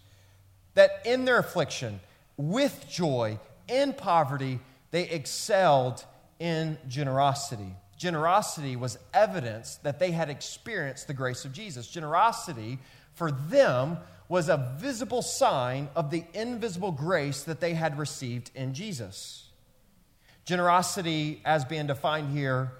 That 0.73 1.03
in 1.05 1.25
their 1.25 1.37
affliction, 1.37 1.99
with 2.37 2.87
joy, 2.89 3.37
in 3.67 3.93
poverty, 3.93 4.61
they 4.89 5.07
excelled 5.07 6.03
in 6.39 6.79
generosity. 6.87 7.75
Generosity 7.99 8.77
was 8.77 8.97
evidence 9.13 9.75
that 9.83 9.99
they 9.99 10.11
had 10.11 10.29
experienced 10.29 11.07
the 11.07 11.13
grace 11.13 11.43
of 11.43 11.51
Jesus. 11.51 11.85
Generosity 11.85 12.79
for 13.13 13.29
them 13.29 13.97
was 14.29 14.47
a 14.47 14.73
visible 14.79 15.21
sign 15.21 15.89
of 15.97 16.09
the 16.09 16.23
invisible 16.33 16.93
grace 16.93 17.43
that 17.43 17.59
they 17.59 17.73
had 17.73 17.99
received 17.99 18.51
in 18.55 18.73
Jesus. 18.73 19.49
Generosity, 20.45 21.41
as 21.43 21.65
being 21.65 21.87
defined 21.87 22.31
here, 22.31 22.71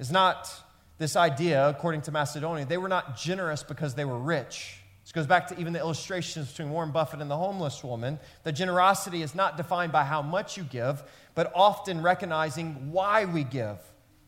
is 0.00 0.10
not 0.10 0.52
this 0.98 1.14
idea, 1.14 1.68
according 1.68 2.02
to 2.02 2.10
Macedonia, 2.10 2.64
they 2.64 2.78
were 2.78 2.88
not 2.88 3.16
generous 3.16 3.62
because 3.62 3.94
they 3.94 4.04
were 4.04 4.18
rich. 4.18 4.80
This 5.04 5.12
goes 5.12 5.26
back 5.26 5.46
to 5.48 5.60
even 5.60 5.72
the 5.72 5.78
illustrations 5.78 6.50
between 6.50 6.70
Warren 6.70 6.90
Buffett 6.90 7.20
and 7.20 7.30
the 7.30 7.36
homeless 7.36 7.84
woman. 7.84 8.18
The 8.42 8.50
generosity 8.50 9.22
is 9.22 9.36
not 9.36 9.56
defined 9.56 9.92
by 9.92 10.02
how 10.02 10.20
much 10.20 10.56
you 10.56 10.64
give, 10.64 11.04
but 11.36 11.52
often 11.54 12.02
recognizing 12.02 12.90
why 12.90 13.24
we 13.24 13.44
give. 13.44 13.78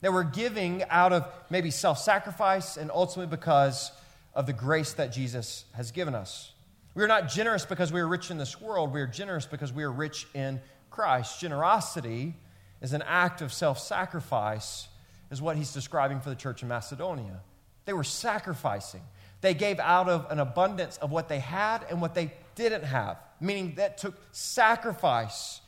That 0.07 0.13
we're 0.13 0.23
giving 0.23 0.85
out 0.89 1.13
of 1.13 1.27
maybe 1.51 1.73
self 1.73 1.99
sacrifice 1.99 2.77
and 2.77 2.93
ultimately 2.93 3.29
because 3.29 3.91
of 4.35 4.47
the 4.47 4.53
grace 4.53 4.93
that 4.93 5.11
Jesus 5.11 5.65
has 5.73 5.91
given 5.91 6.15
us. 6.15 6.53
We 6.95 7.03
are 7.03 7.09
not 7.09 7.29
generous 7.29 7.67
because 7.67 7.93
we 7.93 7.99
are 7.99 8.07
rich 8.07 8.31
in 8.31 8.39
this 8.39 8.61
world, 8.61 8.95
we 8.95 9.01
are 9.01 9.09
generous 9.09 9.47
because 9.47 9.73
we 9.73 9.83
are 9.83 9.91
rich 9.91 10.29
in 10.33 10.61
Christ. 10.91 11.41
Generosity 11.41 12.35
is 12.81 12.93
an 12.93 13.03
act 13.03 13.43
of 13.43 13.53
self 13.53 13.81
sacrifice 13.81 14.87
is 15.33 15.43
what 15.43 15.57
he's 15.57 15.73
describing 15.73 16.21
for 16.21 16.31
the 16.31 16.37
church 16.37 16.63
in 16.63 16.69
Macedonia. 16.69 17.41
They 17.85 17.93
were 17.93 18.05
sacrificing. 18.05 19.03
They 19.41 19.55
gave 19.55 19.81
out 19.81 20.09
of 20.09 20.31
an 20.31 20.39
abundance 20.39 20.99
of 20.99 21.11
what 21.11 21.29
they 21.29 21.41
had 21.41 21.85
and 21.91 22.01
what 22.01 22.15
they 22.15 22.33
didn't 22.55 22.85
have, 22.85 23.19
meaning 23.41 23.75
that 23.75 23.99
took 23.99 24.15
sacrifice. 24.31 25.63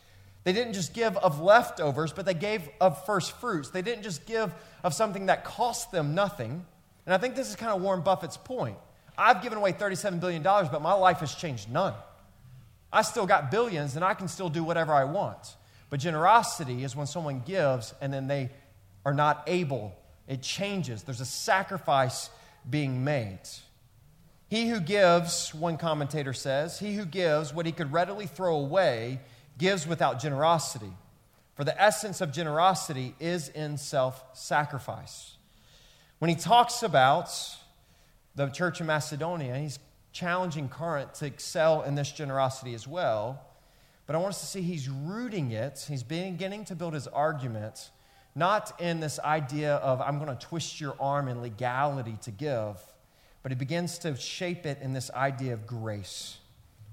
They 0.48 0.54
didn't 0.54 0.72
just 0.72 0.94
give 0.94 1.14
of 1.18 1.42
leftovers, 1.42 2.14
but 2.14 2.24
they 2.24 2.32
gave 2.32 2.70
of 2.80 3.04
first 3.04 3.32
fruits. 3.32 3.68
They 3.68 3.82
didn't 3.82 4.02
just 4.02 4.24
give 4.24 4.50
of 4.82 4.94
something 4.94 5.26
that 5.26 5.44
cost 5.44 5.92
them 5.92 6.14
nothing. 6.14 6.64
And 7.04 7.14
I 7.14 7.18
think 7.18 7.34
this 7.34 7.50
is 7.50 7.54
kind 7.54 7.70
of 7.70 7.82
Warren 7.82 8.00
Buffett's 8.00 8.38
point. 8.38 8.78
I've 9.18 9.42
given 9.42 9.58
away 9.58 9.74
$37 9.74 10.20
billion, 10.20 10.42
but 10.42 10.80
my 10.80 10.94
life 10.94 11.18
has 11.18 11.34
changed 11.34 11.70
none. 11.70 11.92
I 12.90 13.02
still 13.02 13.26
got 13.26 13.50
billions 13.50 13.94
and 13.94 14.02
I 14.02 14.14
can 14.14 14.26
still 14.26 14.48
do 14.48 14.64
whatever 14.64 14.94
I 14.94 15.04
want. 15.04 15.54
But 15.90 16.00
generosity 16.00 16.82
is 16.82 16.96
when 16.96 17.06
someone 17.06 17.42
gives 17.44 17.92
and 18.00 18.10
then 18.10 18.26
they 18.26 18.48
are 19.04 19.12
not 19.12 19.42
able. 19.48 19.94
It 20.28 20.40
changes. 20.40 21.02
There's 21.02 21.20
a 21.20 21.26
sacrifice 21.26 22.30
being 22.70 23.04
made. 23.04 23.40
He 24.48 24.70
who 24.70 24.80
gives, 24.80 25.54
one 25.54 25.76
commentator 25.76 26.32
says, 26.32 26.78
he 26.78 26.94
who 26.94 27.04
gives 27.04 27.52
what 27.52 27.66
he 27.66 27.72
could 27.72 27.92
readily 27.92 28.24
throw 28.24 28.56
away 28.56 29.20
gives 29.58 29.86
without 29.86 30.20
generosity. 30.20 30.92
For 31.54 31.64
the 31.64 31.80
essence 31.80 32.20
of 32.20 32.32
generosity 32.32 33.14
is 33.18 33.48
in 33.48 33.76
self 33.76 34.24
sacrifice. 34.32 35.36
When 36.20 36.28
he 36.28 36.36
talks 36.36 36.82
about 36.82 37.30
the 38.34 38.48
church 38.48 38.80
in 38.80 38.86
Macedonia, 38.86 39.56
he's 39.58 39.78
challenging 40.12 40.68
Corinth 40.68 41.14
to 41.14 41.26
excel 41.26 41.82
in 41.82 41.94
this 41.94 42.10
generosity 42.10 42.74
as 42.74 42.86
well. 42.86 43.44
But 44.06 44.16
I 44.16 44.18
want 44.20 44.30
us 44.30 44.40
to 44.40 44.46
see 44.46 44.62
he's 44.62 44.88
rooting 44.88 45.50
it, 45.50 45.84
he's 45.88 46.02
beginning 46.02 46.64
to 46.66 46.74
build 46.74 46.94
his 46.94 47.06
argument 47.06 47.90
not 48.38 48.80
in 48.80 49.00
this 49.00 49.18
idea 49.18 49.74
of, 49.76 50.00
I'm 50.00 50.18
going 50.18 50.34
to 50.34 50.46
twist 50.46 50.80
your 50.80 50.94
arm 51.00 51.28
in 51.28 51.42
legality 51.42 52.16
to 52.22 52.30
give, 52.30 52.80
but 53.42 53.50
he 53.50 53.56
begins 53.56 53.98
to 53.98 54.14
shape 54.16 54.64
it 54.64 54.78
in 54.80 54.92
this 54.92 55.10
idea 55.10 55.54
of 55.54 55.66
grace. 55.66 56.38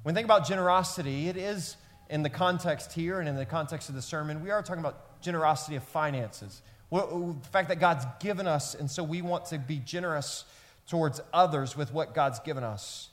When 0.01 0.13
we 0.13 0.17
think 0.17 0.25
about 0.25 0.47
generosity, 0.47 1.29
it 1.29 1.37
is 1.37 1.77
in 2.09 2.23
the 2.23 2.29
context 2.29 2.93
here 2.93 3.19
and 3.19 3.27
in 3.27 3.35
the 3.35 3.45
context 3.45 3.89
of 3.89 3.95
the 3.95 4.01
sermon, 4.01 4.43
we 4.43 4.51
are 4.51 4.61
talking 4.61 4.79
about 4.79 5.21
generosity 5.21 5.75
of 5.75 5.83
finances. 5.83 6.61
The 6.91 7.35
fact 7.51 7.69
that 7.69 7.79
God's 7.79 8.05
given 8.19 8.47
us, 8.47 8.75
and 8.75 8.89
so 8.89 9.03
we 9.03 9.21
want 9.21 9.45
to 9.47 9.57
be 9.57 9.77
generous 9.79 10.45
towards 10.87 11.19
others 11.33 11.75
with 11.75 11.91
what 11.91 12.13
God's 12.13 12.39
given 12.39 12.63
us. 12.63 13.09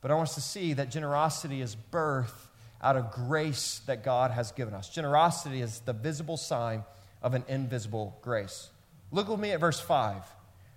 But 0.00 0.10
I 0.10 0.14
want 0.14 0.28
us 0.28 0.36
to 0.36 0.40
see 0.40 0.74
that 0.74 0.90
generosity 0.90 1.60
is 1.60 1.74
birth 1.74 2.48
out 2.80 2.96
of 2.96 3.10
grace 3.10 3.80
that 3.86 4.04
God 4.04 4.30
has 4.30 4.52
given 4.52 4.72
us. 4.72 4.88
Generosity 4.88 5.60
is 5.60 5.80
the 5.80 5.92
visible 5.92 6.36
sign 6.36 6.84
of 7.22 7.34
an 7.34 7.44
invisible 7.48 8.16
grace. 8.22 8.70
Look 9.10 9.28
with 9.28 9.40
me 9.40 9.50
at 9.50 9.58
verse 9.58 9.80
5. 9.80 10.22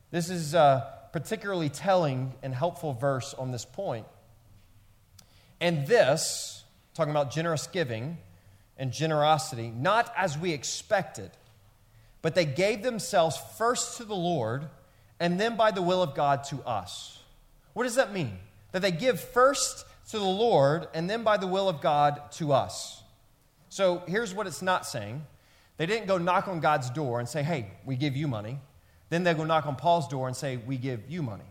This 0.09 0.29
is 0.29 0.55
a 0.55 0.91
particularly 1.13 1.69
telling 1.69 2.33
and 2.41 2.55
helpful 2.55 2.93
verse 2.93 3.35
on 3.35 3.51
this 3.51 3.65
point. 3.65 4.07
And 5.59 5.85
this, 5.85 6.63
talking 6.93 7.11
about 7.11 7.31
generous 7.31 7.67
giving 7.67 8.17
and 8.77 8.91
generosity, 8.91 9.71
not 9.75 10.11
as 10.17 10.37
we 10.37 10.51
expected, 10.53 11.31
but 12.21 12.35
they 12.35 12.45
gave 12.45 12.83
themselves 12.83 13.37
first 13.57 13.97
to 13.97 14.05
the 14.05 14.15
Lord 14.15 14.67
and 15.19 15.39
then 15.39 15.55
by 15.55 15.71
the 15.71 15.81
will 15.81 16.01
of 16.01 16.15
God 16.15 16.43
to 16.45 16.61
us. 16.63 17.19
What 17.73 17.83
does 17.83 17.95
that 17.95 18.11
mean? 18.11 18.39
That 18.71 18.81
they 18.81 18.91
give 18.91 19.19
first 19.19 19.85
to 20.09 20.19
the 20.19 20.23
Lord 20.23 20.87
and 20.93 21.09
then 21.09 21.23
by 21.23 21.37
the 21.37 21.47
will 21.47 21.69
of 21.69 21.81
God 21.81 22.31
to 22.33 22.53
us. 22.53 23.01
So 23.69 24.03
here's 24.07 24.33
what 24.33 24.47
it's 24.47 24.61
not 24.61 24.85
saying 24.85 25.25
they 25.77 25.85
didn't 25.85 26.07
go 26.07 26.17
knock 26.17 26.47
on 26.47 26.59
God's 26.59 26.89
door 26.89 27.19
and 27.19 27.27
say, 27.27 27.41
hey, 27.41 27.71
we 27.85 27.95
give 27.95 28.15
you 28.15 28.27
money. 28.27 28.59
Then 29.09 29.23
they 29.23 29.33
go 29.33 29.45
knock 29.45 29.65
on 29.65 29.75
Paul's 29.75 30.07
door 30.07 30.27
and 30.27 30.35
say, 30.35 30.57
we 30.57 30.77
give 30.77 31.09
you 31.09 31.23
money. 31.23 31.45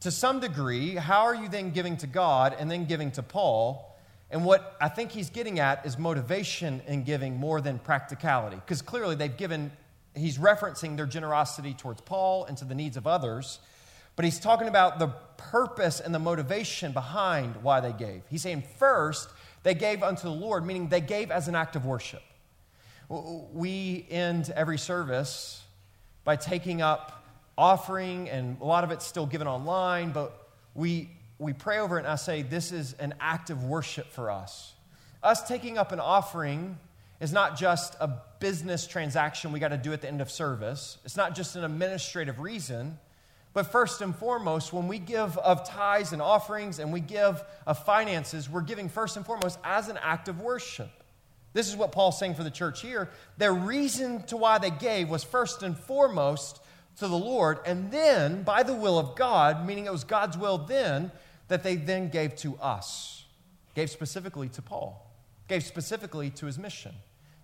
To 0.00 0.10
some 0.10 0.40
degree, 0.40 0.94
how 0.94 1.22
are 1.22 1.34
you 1.34 1.48
then 1.48 1.70
giving 1.70 1.96
to 1.98 2.06
God 2.06 2.56
and 2.58 2.70
then 2.70 2.86
giving 2.86 3.12
to 3.12 3.22
Paul? 3.22 3.95
And 4.30 4.44
what 4.44 4.76
I 4.80 4.88
think 4.88 5.12
he's 5.12 5.30
getting 5.30 5.60
at 5.60 5.86
is 5.86 5.98
motivation 5.98 6.82
in 6.86 7.04
giving 7.04 7.36
more 7.36 7.60
than 7.60 7.78
practicality. 7.78 8.56
Because 8.56 8.82
clearly 8.82 9.14
they've 9.14 9.36
given, 9.36 9.70
he's 10.14 10.38
referencing 10.38 10.96
their 10.96 11.06
generosity 11.06 11.74
towards 11.74 12.00
Paul 12.00 12.44
and 12.44 12.56
to 12.58 12.64
the 12.64 12.74
needs 12.74 12.96
of 12.96 13.06
others. 13.06 13.60
But 14.16 14.24
he's 14.24 14.40
talking 14.40 14.66
about 14.66 14.98
the 14.98 15.08
purpose 15.36 16.00
and 16.00 16.14
the 16.14 16.18
motivation 16.18 16.92
behind 16.92 17.56
why 17.62 17.80
they 17.80 17.92
gave. 17.92 18.22
He's 18.28 18.42
saying, 18.42 18.64
first, 18.78 19.28
they 19.62 19.74
gave 19.74 20.02
unto 20.02 20.22
the 20.22 20.34
Lord, 20.34 20.66
meaning 20.66 20.88
they 20.88 21.00
gave 21.00 21.30
as 21.30 21.48
an 21.48 21.54
act 21.54 21.76
of 21.76 21.84
worship. 21.84 22.22
We 23.08 24.06
end 24.10 24.50
every 24.56 24.78
service 24.78 25.62
by 26.24 26.36
taking 26.36 26.82
up 26.82 27.24
offering, 27.56 28.28
and 28.28 28.60
a 28.60 28.64
lot 28.64 28.84
of 28.84 28.90
it's 28.90 29.06
still 29.06 29.26
given 29.26 29.46
online, 29.46 30.10
but 30.10 30.48
we, 30.74 31.10
we 31.38 31.52
pray 31.52 31.78
over 31.78 31.96
it, 31.96 32.00
and 32.00 32.08
I 32.08 32.16
say, 32.16 32.42
This 32.42 32.72
is 32.72 32.94
an 32.94 33.14
act 33.20 33.50
of 33.50 33.64
worship 33.64 34.12
for 34.12 34.30
us. 34.30 34.72
Us 35.22 35.46
taking 35.46 35.78
up 35.78 35.92
an 35.92 36.00
offering 36.00 36.78
is 37.20 37.32
not 37.32 37.56
just 37.56 37.94
a 38.00 38.20
business 38.38 38.86
transaction 38.86 39.52
we 39.52 39.60
got 39.60 39.68
to 39.68 39.76
do 39.76 39.92
at 39.92 40.02
the 40.02 40.08
end 40.08 40.20
of 40.20 40.30
service, 40.30 40.98
it's 41.04 41.16
not 41.16 41.34
just 41.34 41.56
an 41.56 41.64
administrative 41.64 42.40
reason. 42.40 42.98
But 43.54 43.72
first 43.72 44.02
and 44.02 44.14
foremost, 44.14 44.74
when 44.74 44.86
we 44.86 44.98
give 44.98 45.38
of 45.38 45.66
tithes 45.66 46.12
and 46.12 46.20
offerings 46.20 46.78
and 46.78 46.92
we 46.92 47.00
give 47.00 47.42
of 47.66 47.82
finances, 47.86 48.50
we're 48.50 48.60
giving 48.60 48.90
first 48.90 49.16
and 49.16 49.24
foremost 49.24 49.58
as 49.64 49.88
an 49.88 49.98
act 50.02 50.28
of 50.28 50.42
worship. 50.42 50.90
This 51.54 51.70
is 51.70 51.74
what 51.74 51.90
Paul's 51.90 52.18
saying 52.18 52.34
for 52.34 52.44
the 52.44 52.50
church 52.50 52.82
here. 52.82 53.08
Their 53.38 53.54
reason 53.54 54.22
to 54.24 54.36
why 54.36 54.58
they 54.58 54.68
gave 54.68 55.08
was 55.08 55.24
first 55.24 55.62
and 55.62 55.74
foremost 55.74 56.60
to 56.98 57.08
the 57.08 57.16
Lord, 57.16 57.60
and 57.64 57.90
then 57.90 58.42
by 58.42 58.62
the 58.62 58.74
will 58.74 58.98
of 58.98 59.16
God, 59.16 59.66
meaning 59.66 59.86
it 59.86 59.92
was 59.92 60.04
God's 60.04 60.36
will 60.36 60.58
then, 60.58 61.10
that 61.48 61.62
they 61.62 61.76
then 61.76 62.08
gave 62.08 62.36
to 62.36 62.56
us. 62.58 63.24
Gave 63.74 63.90
specifically 63.90 64.48
to 64.50 64.62
Paul, 64.62 65.06
gave 65.48 65.62
specifically 65.62 66.30
to 66.30 66.46
his 66.46 66.58
mission. 66.58 66.92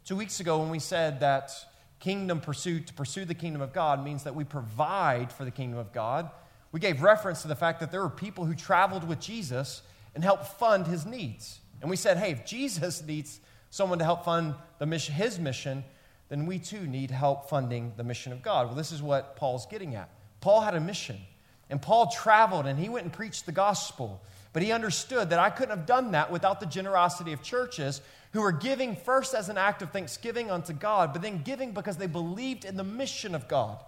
Two 0.05 0.17
weeks 0.17 0.41
ago, 0.41 0.59
when 0.59 0.71
we 0.71 0.79
said 0.79 1.21
that 1.21 1.53
kingdom 2.01 2.41
pursuit, 2.41 2.87
to 2.87 2.95
pursue 2.95 3.25
the 3.25 3.35
kingdom 3.35 3.61
of 3.61 3.73
God, 3.73 4.03
means 4.03 4.25
that 4.25 4.35
we 4.35 4.45
provide 4.45 5.31
for 5.31 5.45
the 5.45 5.51
kingdom 5.51 5.79
of 5.79 5.93
God, 5.93 6.31
we 6.73 6.81
gave 6.81 7.03
reference 7.03 7.43
to 7.43 7.49
the 7.49 7.55
fact 7.55 7.81
that 7.81 7.93
there 7.93 8.01
were 8.01 8.09
people 8.09 8.47
who 8.47 8.55
traveled 8.55 9.07
with 9.07 9.21
Jesus 9.21 9.83
and 10.15 10.25
helped 10.25 10.47
fund 10.59 10.87
his 10.87 11.05
needs. 11.05 11.61
And 11.81 11.91
we 11.91 11.97
said, 11.97 12.17
hey, 12.17 12.33
if 12.33 12.47
Jesus 12.47 13.03
needs 13.05 13.41
someone 13.71 13.99
to 13.99 14.05
help 14.05 14.25
fund 14.25 14.55
the 14.79 14.87
mission, 14.87 15.15
his 15.15 15.39
mission, 15.39 15.85
then 16.29 16.47
we 16.47 16.59
too 16.59 16.87
need 16.87 17.11
help 17.11 17.51
funding 17.51 17.93
the 17.97 18.05
mission 18.05 18.33
of 18.33 18.41
God. 18.41 18.67
Well, 18.67 18.75
this 18.75 18.91
is 18.91 19.03
what 19.03 19.37
Paul's 19.37 19.67
getting 19.67 19.95
at. 19.95 20.09
Paul 20.41 20.63
had 20.63 20.75
a 20.75 20.81
mission, 20.81 21.19
and 21.73 21.81
Paul 21.81 22.09
traveled 22.09 22.67
and 22.67 22.79
he 22.79 22.91
went 22.91 23.05
and 23.05 23.13
preached 23.13 23.47
the 23.47 23.53
gospel. 23.53 24.21
But 24.53 24.63
he 24.63 24.73
understood 24.73 25.31
that 25.31 25.39
I 25.39 25.49
couldn't 25.49 25.77
have 25.77 25.87
done 25.87 26.13
that 26.13 26.31
without 26.31 26.61
the 26.61 26.67
generosity 26.67 27.33
of 27.33 27.43
churches 27.43 28.03
who 28.35 28.43
were 28.43 28.53
giving 28.53 28.95
first 28.95 29.35
as 29.35 29.49
an 29.49 29.57
act 29.57 29.81
of 29.81 29.91
thanksgiving 29.91 30.51
unto 30.51 30.75
God, 30.75 31.15
but 31.15 31.23
then 31.23 31.43
giving 31.43 31.73
because 31.73 31.97
they 31.97 32.07
believed 32.07 32.67
in 32.67 32.77
the 32.77 32.85
mission 32.85 33.35
of 33.35 33.49
God. 33.49 33.79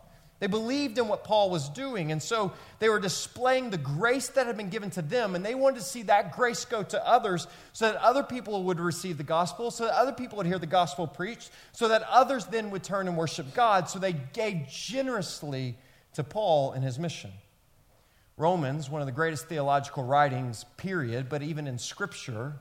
They 0.40 0.46
believed 0.46 0.96
in 0.96 1.08
what 1.08 1.24
Paul 1.24 1.50
was 1.50 1.68
doing, 1.68 2.10
and 2.10 2.22
so 2.22 2.52
they 2.78 2.88
were 2.88 2.98
displaying 2.98 3.68
the 3.68 3.78
grace 3.78 4.28
that 4.28 4.46
had 4.46 4.56
been 4.56 4.70
given 4.70 4.90
to 4.90 5.02
them, 5.02 5.34
and 5.34 5.44
they 5.44 5.54
wanted 5.54 5.80
to 5.80 5.84
see 5.84 6.02
that 6.02 6.32
grace 6.32 6.64
go 6.64 6.82
to 6.82 7.06
others 7.06 7.46
so 7.74 7.86
that 7.86 7.96
other 8.02 8.22
people 8.22 8.64
would 8.64 8.80
receive 8.80 9.18
the 9.18 9.24
gospel, 9.24 9.70
so 9.70 9.84
that 9.84 9.94
other 9.94 10.12
people 10.12 10.38
would 10.38 10.46
hear 10.46 10.58
the 10.58 10.66
gospel 10.66 11.06
preached, 11.06 11.50
so 11.72 11.88
that 11.88 12.02
others 12.10 12.46
then 12.46 12.70
would 12.70 12.82
turn 12.82 13.08
and 13.08 13.16
worship 13.16 13.54
God. 13.54 13.88
So 13.90 13.98
they 13.98 14.14
gave 14.14 14.68
generously 14.68 15.76
to 16.14 16.24
Paul 16.24 16.72
in 16.72 16.82
his 16.82 16.98
mission. 16.98 17.30
Romans, 18.36 18.90
one 18.90 19.00
of 19.00 19.06
the 19.06 19.12
greatest 19.12 19.46
theological 19.46 20.02
writings, 20.02 20.64
period, 20.76 21.28
but 21.28 21.42
even 21.42 21.68
in 21.68 21.78
Scripture, 21.78 22.54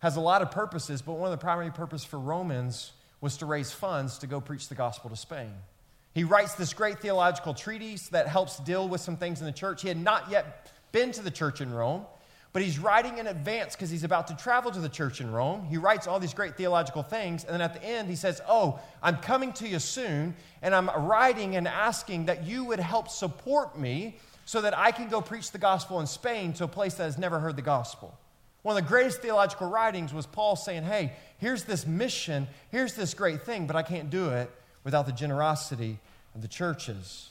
has 0.00 0.16
a 0.16 0.20
lot 0.20 0.42
of 0.42 0.50
purposes, 0.50 1.02
but 1.02 1.14
one 1.14 1.32
of 1.32 1.38
the 1.38 1.42
primary 1.42 1.70
purposes 1.70 2.04
for 2.04 2.18
Romans 2.18 2.92
was 3.20 3.36
to 3.36 3.46
raise 3.46 3.70
funds 3.70 4.18
to 4.18 4.26
go 4.26 4.40
preach 4.40 4.68
the 4.68 4.74
gospel 4.74 5.10
to 5.10 5.16
Spain. 5.16 5.52
He 6.14 6.24
writes 6.24 6.54
this 6.54 6.72
great 6.72 6.98
theological 6.98 7.54
treatise 7.54 8.08
that 8.08 8.26
helps 8.26 8.58
deal 8.58 8.88
with 8.88 9.00
some 9.00 9.16
things 9.16 9.40
in 9.40 9.46
the 9.46 9.52
church. 9.52 9.82
He 9.82 9.88
had 9.88 9.96
not 9.96 10.30
yet 10.30 10.72
been 10.90 11.12
to 11.12 11.22
the 11.22 11.30
church 11.30 11.60
in 11.60 11.72
Rome, 11.72 12.04
but 12.52 12.62
he's 12.62 12.78
writing 12.78 13.18
in 13.18 13.28
advance 13.28 13.76
because 13.76 13.90
he's 13.90 14.04
about 14.04 14.26
to 14.28 14.36
travel 14.36 14.72
to 14.72 14.80
the 14.80 14.88
church 14.88 15.20
in 15.20 15.30
Rome. 15.30 15.66
He 15.66 15.76
writes 15.76 16.08
all 16.08 16.18
these 16.18 16.34
great 16.34 16.56
theological 16.56 17.04
things, 17.04 17.44
and 17.44 17.54
then 17.54 17.60
at 17.60 17.74
the 17.74 17.84
end, 17.84 18.08
he 18.08 18.16
says, 18.16 18.40
Oh, 18.48 18.80
I'm 19.00 19.18
coming 19.18 19.52
to 19.54 19.68
you 19.68 19.78
soon, 19.78 20.34
and 20.60 20.74
I'm 20.74 20.88
writing 21.06 21.54
and 21.54 21.68
asking 21.68 22.26
that 22.26 22.44
you 22.44 22.64
would 22.64 22.80
help 22.80 23.08
support 23.08 23.78
me 23.78 24.16
so 24.48 24.62
that 24.62 24.74
I 24.74 24.92
can 24.92 25.10
go 25.10 25.20
preach 25.20 25.50
the 25.50 25.58
gospel 25.58 26.00
in 26.00 26.06
Spain 26.06 26.54
to 26.54 26.64
a 26.64 26.68
place 26.68 26.94
that 26.94 27.02
has 27.02 27.18
never 27.18 27.38
heard 27.38 27.54
the 27.54 27.60
gospel. 27.60 28.18
One 28.62 28.78
of 28.78 28.82
the 28.82 28.88
greatest 28.88 29.20
theological 29.20 29.68
writings 29.68 30.14
was 30.14 30.24
Paul 30.24 30.56
saying, 30.56 30.84
Hey, 30.84 31.12
here's 31.36 31.64
this 31.64 31.86
mission, 31.86 32.48
here's 32.70 32.94
this 32.94 33.12
great 33.12 33.42
thing, 33.42 33.66
but 33.66 33.76
I 33.76 33.82
can't 33.82 34.08
do 34.08 34.30
it 34.30 34.50
without 34.84 35.04
the 35.04 35.12
generosity 35.12 35.98
of 36.34 36.40
the 36.40 36.48
churches. 36.48 37.28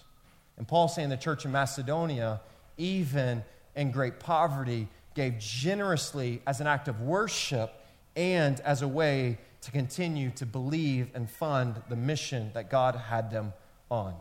And 0.58 0.68
Paul 0.68 0.88
saying 0.88 1.10
the 1.10 1.18
church 1.18 1.44
in 1.44 1.52
Macedonia, 1.52 2.40
even 2.78 3.44
in 3.76 3.90
great 3.90 4.20
poverty, 4.20 4.88
gave 5.16 5.40
generously 5.40 6.44
as 6.46 6.62
an 6.62 6.68
act 6.68 6.88
of 6.88 7.02
worship 7.02 7.74
and 8.16 8.60
as 8.60 8.84
a 8.84 8.88
way 8.88 9.40
to 9.62 9.72
continue 9.72 10.30
to 10.36 10.46
believe 10.46 11.10
and 11.16 11.28
fund 11.28 11.82
the 11.90 11.96
mission 11.96 12.52
that 12.54 12.70
God 12.70 12.94
had 12.94 13.32
them 13.32 13.54
on. 13.90 14.14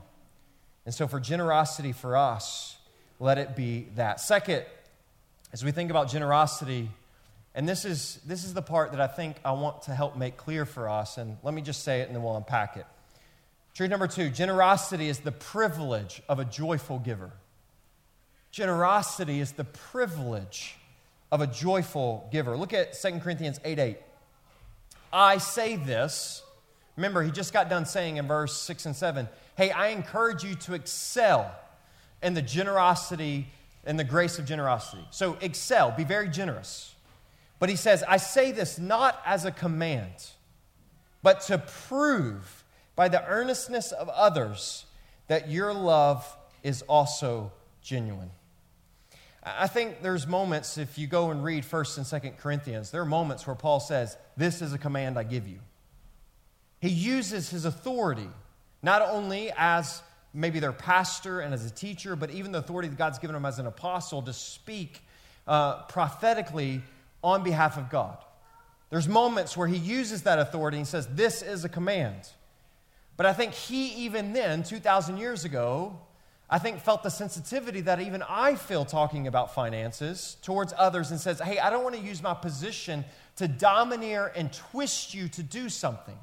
And 0.87 0.95
so, 0.95 1.07
for 1.07 1.21
generosity 1.21 1.93
for 1.93 2.17
us, 2.17 2.79
let 3.18 3.38
it 3.38 3.56
be 3.56 3.88
that. 3.96 4.20
Second, 4.20 4.64
as 5.52 5.64
we 5.64 5.70
think 5.70 5.90
about 5.90 6.11
generosity, 6.11 6.90
and 7.54 7.68
this 7.68 7.85
is, 7.85 8.20
this 8.26 8.44
is 8.44 8.52
the 8.52 8.62
part 8.62 8.92
that 8.92 9.00
I 9.00 9.06
think 9.06 9.37
I 9.44 9.52
want 9.52 9.82
to 9.82 9.94
help 9.94 10.16
make 10.16 10.37
clear 10.37 10.66
for 10.66 10.88
us, 10.88 11.16
and 11.16 11.38
let 11.42 11.54
me 11.54 11.62
just 11.62 11.82
say 11.82 12.00
it 12.00 12.08
and 12.08 12.14
then 12.14 12.23
we'll 12.23 12.37
unpack 12.37 12.76
it. 12.76 12.87
Truth 13.75 13.90
number 13.90 14.06
two 14.06 14.30
generosity 14.30 15.08
is 15.08 15.20
the 15.20 15.32
privilege 15.32 16.23
of 16.28 16.38
a 16.38 16.44
joyful 16.44 16.99
giver. 16.99 17.30
Generosity 18.50 19.40
is 19.40 19.52
the 19.52 19.64
privilege 19.64 20.76
of 21.30 21.40
a 21.40 21.46
joyful 21.46 22.28
giver. 22.32 22.56
Look 22.56 22.73
at 22.73 22.94
2 22.94 23.18
Corinthians 23.20 23.61
8 23.64 23.78
8. 23.78 23.99
I 25.12 25.38
say 25.38 25.76
this. 25.76 26.42
Remember, 26.96 27.23
he 27.23 27.30
just 27.30 27.52
got 27.52 27.68
done 27.68 27.85
saying 27.85 28.16
in 28.16 28.26
verse 28.26 28.56
6 28.62 28.87
and 28.87 28.96
7 28.96 29.28
Hey, 29.56 29.70
I 29.70 29.88
encourage 29.88 30.42
you 30.42 30.54
to 30.54 30.75
excel 30.75 31.54
in 32.23 32.35
the 32.35 32.42
generosity 32.42 33.49
and 33.85 33.99
the 33.99 34.04
grace 34.04 34.38
of 34.38 34.46
generosity. 34.46 35.06
So, 35.11 35.37
excel, 35.40 35.92
be 35.92 36.04
very 36.04 36.28
generous. 36.28 36.94
But 37.58 37.68
he 37.68 37.76
says, 37.76 38.04
I 38.06 38.16
say 38.18 38.52
this 38.52 38.78
not 38.78 39.20
as 39.25 39.44
a 39.44 39.50
command, 39.50 40.30
but 41.23 41.40
to 41.42 41.58
prove 41.58 42.64
by 42.94 43.08
the 43.08 43.25
earnestness 43.26 43.92
of 43.92 44.08
others 44.08 44.87
that 45.28 45.50
your 45.50 45.73
love 45.73 46.26
is 46.62 46.82
also 46.82 47.52
genuine. 47.82 48.30
I 49.42 49.68
think 49.68 50.02
there's 50.02 50.26
moments, 50.26 50.76
if 50.76 50.99
you 50.99 51.06
go 51.06 51.30
and 51.30 51.44
read 51.44 51.62
1st 51.62 51.99
and 51.99 52.06
2nd 52.06 52.38
Corinthians, 52.38 52.90
there 52.90 53.00
are 53.00 53.06
moments 53.06 53.46
where 53.46 53.54
Paul 53.54 53.78
says, 53.78 54.16
This 54.37 54.61
is 54.61 54.73
a 54.73 54.78
command 54.78 55.16
I 55.16 55.23
give 55.23 55.46
you. 55.46 55.61
He 56.80 56.88
uses 56.88 57.50
his 57.50 57.64
authority, 57.64 58.28
not 58.82 59.02
only 59.02 59.52
as 59.56 60.02
maybe 60.37 60.61
their 60.61 60.73
pastor 60.73 61.40
and 61.40 61.55
as 61.55 61.64
a 61.64 61.71
teacher, 61.71 62.14
but 62.14 62.31
even 62.31 62.52
the 62.52 62.59
authority 62.59 62.88
that 62.88 62.99
God's 62.99 63.19
given 63.19 63.35
him 63.35 63.47
as 63.47 63.59
an 63.59 63.66
apostle 63.66 64.23
to 64.23 64.33
speak 64.33 65.00
uh, 65.47 65.82
prophetically 65.84 66.82
on 67.25 67.43
behalf 67.43 67.78
of 67.78 67.91
God. 67.91 68.19
There's 68.91 69.08
moments 69.08 69.56
where 69.56 69.67
he 69.67 69.76
uses 69.76 70.23
that 70.23 70.39
authority 70.39 70.76
and 70.76 70.87
says, 70.87 71.08
This 71.08 71.43
is 71.43 71.65
a 71.65 71.69
command. 71.69 72.28
But 73.17 73.26
I 73.26 73.32
think 73.32 73.54
he, 73.54 74.04
even 74.04 74.32
then, 74.32 74.63
2,000 74.63 75.17
years 75.17 75.45
ago, 75.45 75.99
I 76.49 76.58
think, 76.58 76.80
felt 76.80 77.02
the 77.02 77.10
sensitivity 77.10 77.80
that 77.82 78.00
even 78.00 78.23
I 78.28 78.54
feel 78.54 78.84
talking 78.84 79.26
about 79.26 79.54
finances 79.54 80.37
towards 80.43 80.73
others 80.76 81.10
and 81.10 81.19
says, 81.19 81.41
hey, 81.41 81.58
I 81.58 81.71
don't 81.71 81.82
want 81.82 81.97
to 81.97 82.00
use 82.00 82.23
my 82.23 82.34
position 82.34 83.04
to 83.37 83.49
domineer 83.49 84.32
and 84.37 84.52
twist 84.52 85.13
you 85.13 85.28
to 85.28 85.43
do 85.43 85.69
something. 85.69 86.17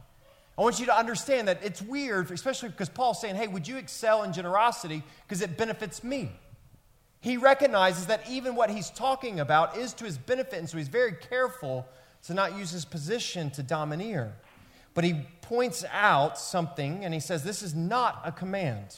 I 0.57 0.61
want 0.61 0.79
you 0.79 0.85
to 0.85 0.97
understand 0.97 1.47
that 1.47 1.59
it's 1.63 1.81
weird, 1.81 2.29
especially 2.31 2.69
because 2.69 2.89
Paul's 2.89 3.19
saying, 3.19 3.35
hey, 3.35 3.47
would 3.47 3.67
you 3.67 3.77
excel 3.77 4.23
in 4.23 4.33
generosity 4.33 5.03
because 5.27 5.41
it 5.41 5.57
benefits 5.57 6.03
me? 6.03 6.31
He 7.21 7.37
recognizes 7.37 8.07
that 8.07 8.29
even 8.29 8.55
what 8.55 8.69
he's 8.69 8.89
talking 8.89 9.39
about 9.39 9.77
is 9.77 9.93
to 9.93 10.05
his 10.05 10.17
benefit, 10.17 10.59
and 10.59 10.69
so 10.69 10.77
he's 10.77 10.89
very 10.89 11.13
careful 11.13 11.87
to 12.23 12.33
not 12.33 12.57
use 12.57 12.71
his 12.71 12.85
position 12.85 13.49
to 13.51 13.63
domineer. 13.63 14.33
But 14.93 15.03
he 15.03 15.25
points 15.41 15.83
out 15.91 16.37
something 16.37 17.03
and 17.03 17.13
he 17.13 17.19
says, 17.19 17.43
this 17.43 17.63
is 17.63 17.73
not 17.73 18.21
a 18.23 18.31
command 18.31 18.97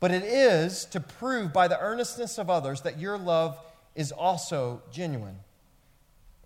but 0.00 0.10
it 0.10 0.24
is 0.24 0.84
to 0.86 1.00
prove 1.00 1.52
by 1.52 1.68
the 1.68 1.80
earnestness 1.80 2.38
of 2.38 2.50
others 2.50 2.82
that 2.82 2.98
your 2.98 3.16
love 3.16 3.58
is 3.94 4.12
also 4.12 4.82
genuine. 4.92 5.38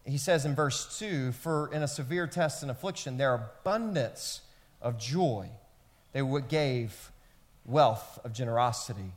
He 0.05 0.19
says 0.19 0.45
in 0.45 0.55
verse 0.55 0.99
2 0.99 1.33
For 1.33 1.71
in 1.73 1.83
a 1.83 1.89
severe 1.89 2.27
test 2.27 2.63
and 2.63 2.71
affliction, 2.71 3.17
their 3.17 3.35
abundance 3.35 4.41
of 4.81 4.99
joy, 4.99 5.49
they 6.13 6.23
gave 6.49 7.11
wealth 7.65 8.19
of 8.25 8.33
generosity. 8.33 9.13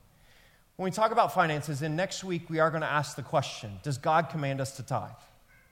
When 0.76 0.86
we 0.86 0.92
talk 0.92 1.12
about 1.12 1.34
finances, 1.34 1.82
and 1.82 1.96
next 1.96 2.24
week 2.24 2.50
we 2.50 2.60
are 2.60 2.70
going 2.70 2.82
to 2.82 2.92
ask 2.92 3.16
the 3.16 3.24
question 3.24 3.80
Does 3.84 3.98
God 3.98 4.30
command 4.30 4.62
us 4.62 4.76
to 4.78 4.84
tithe? 4.84 5.12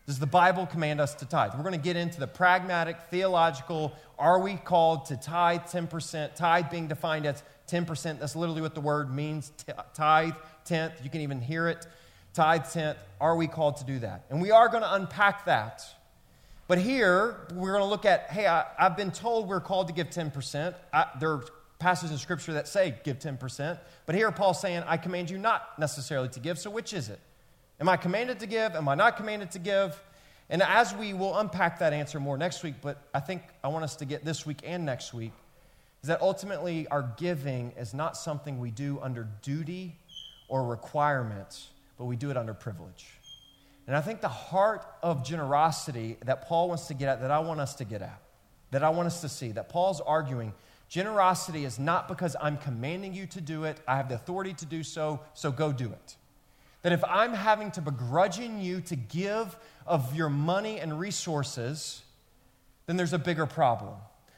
Does 0.08 0.20
the 0.20 0.28
Bible 0.28 0.66
command 0.66 1.00
us 1.00 1.14
to 1.16 1.26
tithe? 1.26 1.54
We're 1.54 1.64
going 1.64 1.74
to 1.74 1.78
get 1.78 1.96
into 1.96 2.20
the 2.20 2.28
pragmatic, 2.28 2.98
theological 3.10 3.96
are 4.22 4.40
we 4.40 4.56
called 4.56 5.08
to 5.08 5.18
tithe 5.18 5.62
10%? 5.62 6.36
Tithe 6.36 6.70
being 6.70 6.88
defined 6.88 7.26
as 7.26 7.42
10%. 7.68 8.20
That's 8.20 8.36
literally 8.36 8.62
what 8.62 8.76
the 8.76 8.82
word 8.82 9.12
means 9.12 9.52
tithe, 9.96 10.36
tenth. 10.64 10.94
You 11.04 11.10
can 11.10 11.22
even 11.22 11.42
hear 11.42 11.68
it. 11.68 11.88
Tithe, 12.34 12.70
tenth. 12.72 12.98
Are 13.20 13.36
we 13.36 13.48
called 13.48 13.78
to 13.78 13.84
do 13.84 14.00
that? 14.00 14.24
And 14.30 14.42
we 14.42 14.52
are 14.52 14.70
going 14.70 14.84
to 14.84 14.94
unpack 14.94 15.46
that. 15.46 15.84
But 16.68 16.78
here, 16.78 17.36
we're 17.54 17.72
going 17.72 17.84
to 17.84 17.90
look 17.90 18.06
at 18.06 18.30
hey, 18.32 18.48
I, 18.48 18.66
have 18.78 18.96
been 18.96 19.12
told 19.12 19.48
we're 19.50 19.60
called 19.60 19.88
to 19.88 19.94
give 19.94 20.10
10%. 20.10 20.74
I, 20.94 21.06
there 21.20 21.32
are 21.32 21.44
passages 21.80 22.12
in 22.12 22.18
Scripture 22.18 22.54
that 22.54 22.68
say 22.68 22.96
give 23.04 23.20
10%. 23.20 23.78
But 24.06 24.16
here, 24.16 24.32
Paul's 24.32 24.62
saying, 24.62 24.84
I 24.88 24.98
command 24.98 25.30
you 25.30 25.38
not 25.38 25.78
necessarily 25.78 26.30
to 26.30 26.40
give. 26.40 26.58
So 26.58 26.70
which 26.70 26.94
is 26.94 27.10
it? 27.10 27.20
Am 27.80 27.90
I 27.90 27.98
commanded 27.98 28.40
to 28.40 28.46
give? 28.46 28.76
Am 28.76 28.88
I 28.88 28.96
not 28.96 29.18
commanded 29.18 29.52
to 29.52 29.60
give? 29.60 30.02
And 30.50 30.62
as 30.62 30.94
we 30.94 31.14
will 31.14 31.38
unpack 31.38 31.80
that 31.80 31.94
answer 31.94 32.20
more 32.20 32.38
next 32.38 32.62
week, 32.62 32.76
but 32.82 33.02
I 33.14 33.20
think 33.20 33.42
I 33.64 33.70
want 33.70 33.84
us 33.84 33.96
to 33.98 34.06
get 34.06 34.24
this 34.24 34.46
week 34.46 34.60
and 34.64 34.86
next 34.86 35.14
week 35.14 35.32
is 36.04 36.08
that 36.08 36.22
ultimately 36.22 36.88
our 36.88 37.12
giving 37.18 37.72
is 37.78 37.94
not 37.94 38.16
something 38.16 38.60
we 38.60 38.72
do 38.72 39.00
under 39.02 39.28
duty 39.42 39.96
or 40.48 40.66
requirements, 40.66 41.70
but 42.02 42.08
we 42.08 42.16
do 42.16 42.32
it 42.32 42.38
under 42.38 42.56
privilege. 42.56 43.06
And 43.86 43.96
I 43.96 44.02
think 44.02 44.22
the 44.22 44.28
heart 44.28 44.84
of 45.04 45.24
generosity 45.24 46.18
that 46.26 46.48
Paul 46.48 46.70
wants 46.70 46.88
to 46.88 46.96
get 46.96 47.10
at, 47.10 47.22
that 47.22 47.30
I 47.30 47.38
want 47.38 47.60
us 47.60 47.76
to 47.76 47.86
get 47.86 48.02
at, 48.02 48.20
that 48.72 48.84
I 48.84 48.90
want 48.90 49.06
us 49.06 49.22
to 49.22 49.30
see, 49.30 49.52
that 49.52 49.70
Paul's 49.70 50.02
arguing 50.02 50.52
generosity 50.90 51.64
is 51.64 51.78
not 51.78 52.08
because 52.08 52.36
I'm 52.42 52.58
commanding 52.58 53.14
you 53.14 53.28
to 53.28 53.40
do 53.40 53.66
it, 53.66 53.78
I 53.88 53.98
have 53.98 54.10
the 54.10 54.16
authority 54.16 54.54
to 54.54 54.66
do 54.66 54.82
so, 54.82 55.20
so 55.36 55.52
go 55.52 55.72
do 55.72 55.90
it. 55.90 56.16
That 56.82 56.92
if 56.92 57.04
I'm 57.04 57.34
having 57.34 57.70
to 57.74 57.82
begrudging 57.82 58.60
you 58.60 58.82
to 58.82 58.96
give 58.96 59.56
of 59.86 60.16
your 60.16 60.30
money 60.30 60.80
and 60.80 61.00
resources, 61.00 62.02
then 62.88 62.98
there's 62.98 63.14
a 63.14 63.20
bigger 63.20 63.46
problem. 63.46 63.94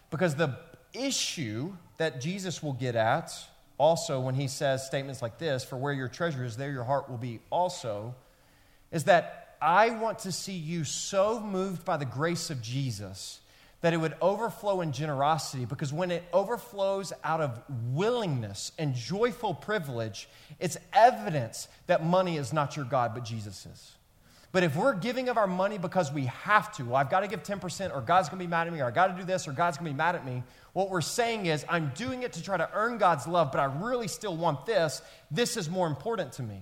Because 0.10 0.36
the 0.36 0.58
issue 0.92 1.72
that 1.96 2.20
Jesus 2.20 2.62
will 2.62 2.74
get 2.74 2.98
at 2.98 3.32
also 3.78 4.20
when 4.20 4.36
he 4.36 4.48
says 4.48 4.86
statements 4.86 5.22
like 5.22 5.38
this 5.38 5.64
for 5.64 5.78
where 5.78 5.94
your 5.94 6.08
treasure 6.08 6.44
is, 6.44 6.58
there 6.58 6.72
your 6.72 6.84
heart 6.84 7.10
will 7.10 7.18
be 7.18 7.40
also, 7.50 8.16
is 8.92 9.06
that 9.06 9.56
I 9.62 9.92
want 9.92 10.20
to 10.20 10.32
see 10.32 10.54
you 10.54 10.84
so 10.84 11.40
moved 11.40 11.86
by 11.86 11.98
the 11.98 12.06
grace 12.06 12.50
of 12.50 12.62
Jesus 12.62 13.40
that 13.82 13.94
it 13.94 13.98
would 13.98 14.16
overflow 14.22 14.80
in 14.80 14.94
generosity 14.94 15.66
because 15.66 15.92
when 15.92 16.10
it 16.10 16.24
overflows 16.32 17.12
out 17.24 17.42
of 17.42 17.62
willingness 17.92 18.72
and 18.80 18.96
joyful 18.96 19.54
privilege, 19.54 20.30
it's 20.60 20.78
evidence 20.94 21.68
that 21.88 22.06
money 22.06 22.38
is 22.38 22.54
not 22.54 22.78
your 22.78 22.86
God, 22.86 23.14
but 23.14 23.26
Jesus 23.26 23.66
is. 23.66 23.96
But 24.54 24.62
if 24.62 24.76
we're 24.76 24.94
giving 24.94 25.30
of 25.30 25.38
our 25.38 25.48
money 25.48 25.80
because 25.80 26.14
we 26.14 26.28
have 26.28 26.72
to, 26.74 26.86
well, 26.86 26.96
I've 26.96 27.10
got 27.10 27.22
to 27.22 27.28
give 27.28 27.42
10% 27.42 27.94
or 27.94 28.02
God's 28.02 28.30
going 28.30 28.40
to 28.40 28.46
be 28.46 28.50
mad 28.50 28.68
at 28.68 28.74
me 28.74 28.82
or 28.82 28.86
I've 28.86 28.94
got 28.94 29.08
to 29.08 29.14
do 29.20 29.26
this 29.26 29.48
or 29.48 29.52
God's 29.52 29.78
going 29.78 29.88
to 29.88 29.94
be 29.94 29.98
mad 29.98 30.14
at 30.14 30.24
me, 30.24 30.44
what 30.74 30.92
we're 30.92 31.02
saying 31.02 31.48
is 31.48 31.66
I'm 31.68 31.92
doing 31.96 32.22
it 32.22 32.34
to 32.34 32.44
try 32.44 32.56
to 32.56 32.70
earn 32.72 33.00
God's 33.00 33.26
love, 33.26 33.52
but 33.52 33.60
I 33.60 33.66
really 33.66 34.08
still 34.08 34.38
want 34.38 34.68
this. 34.68 35.02
This 35.32 35.58
is 35.58 35.72
more 35.72 35.88
important 35.88 36.34
to 36.34 36.44
me. 36.44 36.62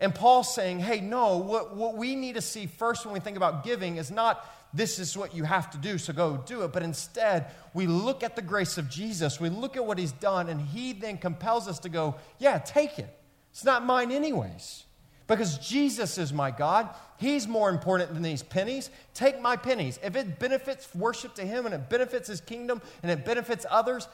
And 0.00 0.14
Paul's 0.14 0.54
saying, 0.54 0.80
hey, 0.80 1.02
no, 1.02 1.36
what, 1.36 1.76
what 1.76 1.98
we 1.98 2.16
need 2.16 2.36
to 2.36 2.40
see 2.40 2.64
first 2.64 3.04
when 3.04 3.12
we 3.12 3.20
think 3.20 3.36
about 3.36 3.62
giving 3.62 3.98
is 3.98 4.10
not 4.10 4.50
this 4.72 4.98
is 4.98 5.18
what 5.18 5.34
you 5.34 5.44
have 5.44 5.70
to 5.72 5.78
do, 5.78 5.98
so 5.98 6.14
go 6.14 6.42
do 6.46 6.62
it. 6.62 6.72
But 6.72 6.82
instead, 6.82 7.50
we 7.74 7.86
look 7.86 8.22
at 8.22 8.36
the 8.36 8.42
grace 8.42 8.78
of 8.78 8.88
Jesus, 8.88 9.38
we 9.38 9.50
look 9.50 9.76
at 9.76 9.84
what 9.84 9.98
he's 9.98 10.12
done, 10.12 10.48
and 10.48 10.62
he 10.62 10.94
then 10.94 11.18
compels 11.18 11.68
us 11.68 11.78
to 11.80 11.90
go, 11.90 12.14
yeah, 12.38 12.56
take 12.56 12.98
it. 12.98 13.14
It's 13.50 13.64
not 13.64 13.84
mine, 13.84 14.10
anyways. 14.12 14.84
Because 15.30 15.58
Jesus 15.58 16.18
is 16.18 16.32
my 16.32 16.50
God. 16.50 16.88
He's 17.16 17.46
more 17.46 17.70
important 17.70 18.12
than 18.12 18.20
these 18.20 18.42
pennies. 18.42 18.90
Take 19.14 19.40
my 19.40 19.54
pennies. 19.54 20.00
If 20.02 20.16
it 20.16 20.40
benefits 20.40 20.92
worship 20.92 21.36
to 21.36 21.42
him 21.42 21.66
and 21.66 21.74
it 21.74 21.88
benefits 21.88 22.26
his 22.26 22.40
kingdom 22.40 22.82
and 23.00 23.12
it 23.12 23.24
benefits 23.24 23.64
others, 23.70 24.08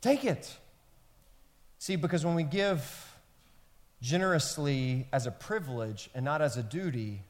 take 0.00 0.24
it. 0.24 0.52
See, 1.78 1.94
because 1.94 2.26
when 2.26 2.34
we 2.34 2.42
give 2.42 2.82
generously 4.00 5.06
as 5.12 5.28
a 5.28 5.30
privilege 5.30 6.10
and 6.12 6.24
not 6.24 6.42
as 6.42 6.56
a 6.56 6.62
duty, 6.64 7.22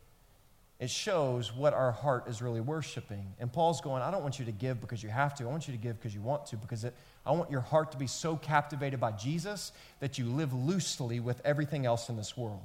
it 0.80 0.88
shows 0.88 1.54
what 1.54 1.74
our 1.74 1.92
heart 1.92 2.28
is 2.28 2.40
really 2.40 2.62
worshiping. 2.62 3.34
And 3.38 3.52
Paul's 3.52 3.82
going, 3.82 4.02
I 4.02 4.10
don't 4.10 4.22
want 4.22 4.38
you 4.38 4.46
to 4.46 4.52
give 4.52 4.80
because 4.80 5.02
you 5.02 5.10
have 5.10 5.34
to. 5.34 5.44
I 5.44 5.48
want 5.48 5.68
you 5.68 5.72
to 5.72 5.78
give 5.78 5.98
because 5.98 6.14
you 6.14 6.22
want 6.22 6.46
to, 6.46 6.56
because 6.56 6.82
it, 6.84 6.94
I 7.26 7.32
want 7.32 7.50
your 7.50 7.60
heart 7.60 7.92
to 7.92 7.98
be 7.98 8.06
so 8.06 8.36
captivated 8.36 9.00
by 9.00 9.12
Jesus 9.12 9.72
that 10.00 10.16
you 10.16 10.24
live 10.24 10.54
loosely 10.54 11.20
with 11.20 11.42
everything 11.44 11.84
else 11.84 12.08
in 12.08 12.16
this 12.16 12.38
world. 12.38 12.64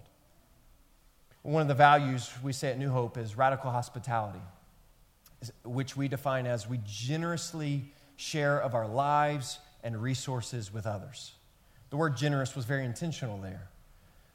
One 1.47 1.61
of 1.61 1.69
the 1.69 1.75
values 1.75 2.29
we 2.43 2.51
say 2.51 2.71
at 2.71 2.77
New 2.77 2.89
Hope 2.89 3.17
is 3.17 3.37
radical 3.37 3.71
hospitality, 3.71 4.41
which 5.63 5.95
we 5.95 6.09
define 6.09 6.45
as 6.45 6.67
we 6.67 6.81
generously 6.85 7.85
share 8.17 8.59
of 8.59 8.75
our 8.75 8.85
lives 8.85 9.59
and 9.81 9.95
resources 10.03 10.73
with 10.73 10.85
others. 10.85 11.31
The 11.89 11.95
word 11.95 12.17
generous 12.17 12.53
was 12.53 12.65
very 12.65 12.83
intentional 12.83 13.37
there. 13.37 13.69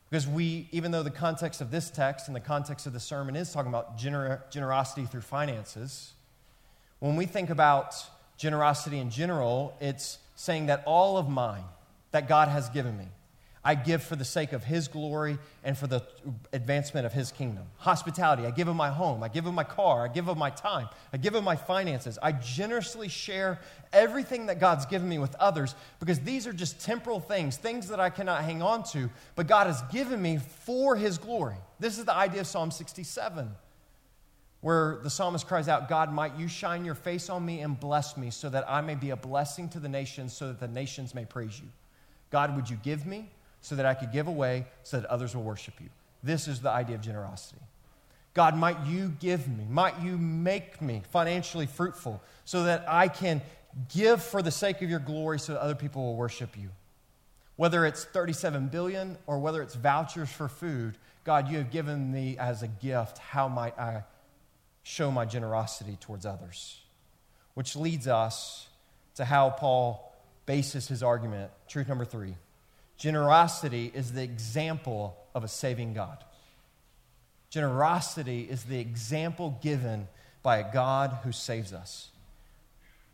Because 0.08 0.26
we, 0.26 0.70
even 0.72 0.90
though 0.90 1.02
the 1.02 1.10
context 1.10 1.60
of 1.60 1.70
this 1.70 1.90
text 1.90 2.28
and 2.28 2.34
the 2.34 2.40
context 2.40 2.86
of 2.86 2.94
the 2.94 3.00
sermon 3.00 3.36
is 3.36 3.52
talking 3.52 3.68
about 3.68 3.98
gener- 3.98 4.50
generosity 4.50 5.04
through 5.04 5.20
finances, 5.20 6.14
when 7.00 7.16
we 7.16 7.26
think 7.26 7.50
about 7.50 7.94
generosity 8.38 8.98
in 8.98 9.10
general, 9.10 9.76
it's 9.82 10.16
saying 10.34 10.64
that 10.64 10.82
all 10.86 11.18
of 11.18 11.28
mine 11.28 11.64
that 12.12 12.26
God 12.26 12.48
has 12.48 12.70
given 12.70 12.96
me, 12.96 13.08
I 13.64 13.76
give 13.76 14.02
for 14.02 14.16
the 14.16 14.24
sake 14.24 14.52
of 14.52 14.64
His 14.64 14.88
glory 14.88 15.38
and 15.62 15.78
for 15.78 15.86
the 15.86 16.02
advancement 16.52 17.06
of 17.06 17.12
His 17.12 17.30
kingdom. 17.30 17.64
Hospitality, 17.78 18.44
I 18.44 18.50
give 18.50 18.66
Him 18.66 18.76
my 18.76 18.90
home, 18.90 19.22
I 19.22 19.28
give 19.28 19.46
Him 19.46 19.54
my 19.54 19.64
car, 19.64 20.04
I 20.04 20.08
give 20.08 20.26
Him 20.26 20.38
my 20.38 20.50
time, 20.50 20.88
I 21.12 21.16
give 21.16 21.34
Him 21.34 21.44
my 21.44 21.54
finances. 21.54 22.18
I 22.20 22.32
generously 22.32 23.08
share 23.08 23.60
everything 23.92 24.46
that 24.46 24.58
God's 24.58 24.86
given 24.86 25.08
me 25.08 25.18
with 25.18 25.34
others 25.36 25.76
because 26.00 26.18
these 26.20 26.46
are 26.46 26.52
just 26.52 26.80
temporal 26.80 27.20
things, 27.20 27.56
things 27.56 27.88
that 27.88 28.00
I 28.00 28.10
cannot 28.10 28.42
hang 28.42 28.62
on 28.62 28.82
to, 28.90 29.08
but 29.36 29.46
God 29.46 29.68
has 29.68 29.80
given 29.92 30.20
me 30.20 30.38
for 30.64 30.96
His 30.96 31.18
glory. 31.18 31.56
This 31.78 31.98
is 31.98 32.04
the 32.04 32.14
idea 32.14 32.40
of 32.40 32.46
Psalm 32.48 32.70
67 32.72 33.48
where 34.62 35.00
the 35.02 35.10
psalmist 35.10 35.48
cries 35.48 35.66
out, 35.66 35.88
God, 35.88 36.12
might 36.12 36.38
you 36.38 36.46
shine 36.46 36.84
your 36.84 36.94
face 36.94 37.28
on 37.28 37.44
me 37.44 37.60
and 37.60 37.78
bless 37.78 38.16
me 38.16 38.30
so 38.30 38.48
that 38.48 38.64
I 38.70 38.80
may 38.80 38.94
be 38.94 39.10
a 39.10 39.16
blessing 39.16 39.68
to 39.70 39.80
the 39.80 39.88
nations, 39.88 40.32
so 40.32 40.46
that 40.46 40.60
the 40.60 40.68
nations 40.68 41.16
may 41.16 41.24
praise 41.24 41.58
you. 41.60 41.66
God, 42.30 42.54
would 42.54 42.70
you 42.70 42.76
give 42.76 43.04
me? 43.04 43.28
So 43.62 43.76
that 43.76 43.86
I 43.86 43.94
could 43.94 44.12
give 44.12 44.26
away 44.26 44.66
so 44.82 45.00
that 45.00 45.08
others 45.08 45.34
will 45.34 45.44
worship 45.44 45.74
you. 45.80 45.88
This 46.22 46.46
is 46.46 46.60
the 46.60 46.70
idea 46.70 46.96
of 46.96 47.00
generosity. 47.00 47.60
God, 48.34 48.56
might 48.56 48.86
you 48.86 49.12
give 49.20 49.48
me, 49.48 49.64
might 49.68 50.00
you 50.00 50.16
make 50.16 50.80
me 50.80 51.02
financially 51.10 51.66
fruitful 51.66 52.22
so 52.44 52.64
that 52.64 52.84
I 52.88 53.08
can 53.08 53.42
give 53.94 54.22
for 54.22 54.42
the 54.42 54.50
sake 54.50 54.82
of 54.82 54.90
your 54.90 54.98
glory 54.98 55.38
so 55.38 55.52
that 55.54 55.60
other 55.60 55.74
people 55.74 56.02
will 56.02 56.16
worship 56.16 56.56
you. 56.56 56.70
Whether 57.56 57.84
it's 57.84 58.04
37 58.04 58.68
billion 58.68 59.18
or 59.26 59.38
whether 59.38 59.62
it's 59.62 59.74
vouchers 59.74 60.30
for 60.30 60.48
food, 60.48 60.96
God, 61.24 61.48
you 61.48 61.58
have 61.58 61.70
given 61.70 62.10
me 62.10 62.36
as 62.38 62.62
a 62.62 62.68
gift. 62.68 63.18
How 63.18 63.48
might 63.48 63.78
I 63.78 64.04
show 64.82 65.10
my 65.10 65.24
generosity 65.24 65.96
towards 66.00 66.26
others? 66.26 66.80
Which 67.54 67.76
leads 67.76 68.08
us 68.08 68.66
to 69.16 69.24
how 69.24 69.50
Paul 69.50 70.10
bases 70.46 70.88
his 70.88 71.02
argument. 71.02 71.50
Truth 71.68 71.88
number 71.88 72.06
three. 72.06 72.34
Generosity 73.02 73.90
is 73.92 74.12
the 74.12 74.22
example 74.22 75.16
of 75.34 75.42
a 75.42 75.48
saving 75.48 75.92
God. 75.92 76.22
Generosity 77.50 78.42
is 78.42 78.62
the 78.62 78.78
example 78.78 79.58
given 79.60 80.06
by 80.44 80.58
a 80.58 80.72
God 80.72 81.18
who 81.24 81.32
saves 81.32 81.72
us. 81.72 82.10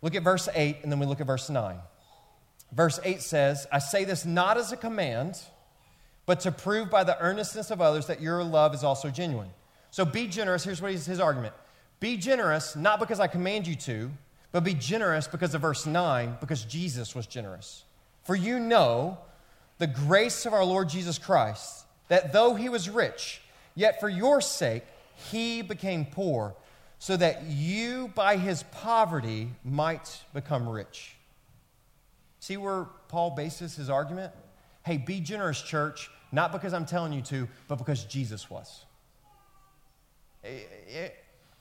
Look 0.03 0.15
at 0.15 0.23
verse 0.23 0.47
8, 0.55 0.81
and 0.83 0.93
then 0.93 0.99
we 0.99 1.07
look 1.07 1.23
at 1.23 1.27
verse 1.27 1.49
9. 1.49 1.79
Verse 2.71 3.01
8 3.03 3.23
says, 3.23 3.67
I 3.73 3.79
say 3.79 4.05
this 4.05 4.27
not 4.27 4.59
as 4.59 4.73
a 4.73 4.77
command, 4.77 5.41
but 6.27 6.41
to 6.41 6.53
prove 6.53 6.91
by 6.91 7.03
the 7.03 7.19
earnestness 7.19 7.71
of 7.71 7.81
others 7.81 8.09
that 8.09 8.21
your 8.21 8.45
love 8.45 8.75
is 8.75 8.85
also 8.85 9.09
genuine. 9.09 9.49
So 9.91 10.05
be 10.05 10.27
generous. 10.27 10.65
Here's 10.65 10.83
what 10.83 10.93
his 10.93 11.19
argument 11.19 11.55
Be 11.99 12.19
generous, 12.19 12.77
not 12.77 13.01
because 13.01 13.21
I 13.21 13.27
command 13.27 13.67
you 13.67 13.75
to, 13.77 14.11
but 14.53 14.65
be 14.65 14.75
generous 14.75 15.27
because 15.27 15.55
of 15.55 15.63
verse 15.63 15.87
9, 15.87 16.37
because 16.41 16.67
Jesus 16.67 17.15
was 17.15 17.27
generous. 17.27 17.85
For 18.25 18.37
you 18.37 18.61
know 18.61 19.17
the 19.79 19.87
grace 19.87 20.45
of 20.47 20.53
our 20.53 20.65
Lord 20.65 20.89
Jesus 20.89 21.19
Christ, 21.19 21.85
that 22.09 22.33
though 22.33 22.55
he 22.55 22.69
was 22.69 22.91
rich, 22.91 23.41
yet 23.75 24.01
for 24.01 24.09
your 24.09 24.41
sake 24.41 24.85
he 25.31 25.63
became 25.63 26.05
poor, 26.05 26.55
so 26.99 27.17
that 27.17 27.45
you 27.45 28.11
by 28.15 28.37
his 28.37 28.65
poverty 28.65 29.51
might 29.65 30.23
become 30.35 30.69
rich. 30.69 31.17
See 32.41 32.57
where 32.57 32.87
Paul 33.09 33.31
bases 33.31 33.77
his 33.77 33.91
argument? 33.91 34.33
Hey, 34.85 34.97
be 34.97 35.21
generous, 35.21 35.61
church, 35.61 36.11
not 36.33 36.53
because 36.53 36.73
I'm 36.73 36.87
telling 36.87 37.13
you 37.13 37.23
to, 37.23 37.49
but 37.69 37.77
because 37.77 38.05
Jesus 38.05 38.49
was. 38.51 38.85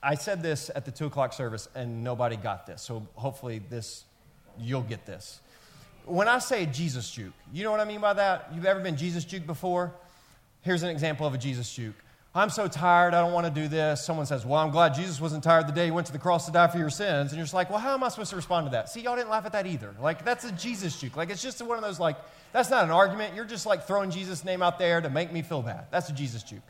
I 0.02 0.16
said 0.16 0.42
this 0.42 0.70
at 0.74 0.86
the 0.86 0.92
two 0.92 1.08
o'clock 1.08 1.34
service, 1.34 1.68
and 1.76 2.04
nobody 2.04 2.36
got 2.38 2.68
this. 2.68 2.82
So 2.82 3.08
hopefully, 3.16 3.60
this 3.70 4.06
you'll 4.60 4.82
get 4.82 5.06
this 5.06 5.42
when 6.08 6.28
I 6.28 6.40
say 6.40 6.66
Jesus 6.66 7.10
juke, 7.10 7.34
you 7.54 7.64
know 7.64 7.72
what 7.72 7.80
I 7.80 7.86
mean 7.86 8.02
by 8.02 8.14
that? 8.14 8.50
You've 8.54 8.66
ever 8.66 8.80
been 8.80 8.98
Jesus 8.98 9.26
juke 9.26 9.46
before? 9.46 9.94
Here's 10.62 10.84
an 10.84 10.90
example 10.90 11.28
of 11.28 11.34
a 11.34 11.38
Jesus 11.38 11.72
juke. 11.74 11.96
I'm 12.36 12.50
so 12.50 12.68
tired, 12.68 13.14
I 13.16 13.22
don't 13.22 13.34
want 13.34 13.48
to 13.48 13.62
do 13.62 13.68
this. 13.68 14.06
Someone 14.06 14.26
says, 14.28 14.46
Well, 14.46 14.60
I'm 14.60 14.70
glad 14.70 14.94
Jesus 14.94 15.20
wasn't 15.20 15.44
tired 15.44 15.68
the 15.68 15.72
day 15.72 15.86
he 15.86 15.92
went 15.92 16.06
to 16.08 16.14
the 16.14 16.20
cross 16.20 16.46
to 16.46 16.52
die 16.52 16.68
for 16.68 16.78
your 16.78 16.90
sins. 16.90 17.32
And 17.32 17.38
you're 17.38 17.46
just 17.46 17.54
like, 17.54 17.70
Well, 17.70 17.80
how 17.80 17.94
am 17.94 18.04
I 18.04 18.10
supposed 18.10 18.30
to 18.30 18.36
respond 18.36 18.68
to 18.68 18.72
that? 18.72 18.90
See, 18.90 19.02
y'all 19.02 19.16
didn't 19.16 19.30
laugh 19.30 19.46
at 19.46 19.54
that 19.54 19.66
either. 19.66 19.96
Like, 20.00 20.24
that's 20.24 20.44
a 20.46 20.52
Jesus 20.52 21.00
juke. 21.00 21.18
Like, 21.18 21.30
it's 21.30 21.42
just 21.42 21.62
one 21.62 21.78
of 21.78 21.84
those, 21.84 22.00
like, 22.00 22.18
that's 22.54 22.70
not 22.70 22.84
an 22.84 22.92
argument. 22.92 23.36
You're 23.36 23.46
just 23.46 23.66
like 23.66 23.88
throwing 23.88 24.12
Jesus' 24.12 24.44
name 24.44 24.62
out 24.62 24.78
there 24.78 25.02
to 25.02 25.10
make 25.10 25.32
me 25.32 25.42
feel 25.42 25.62
bad. 25.62 25.88
That's 25.90 26.10
a 26.10 26.14
Jesus 26.14 26.44
juke. 26.44 26.62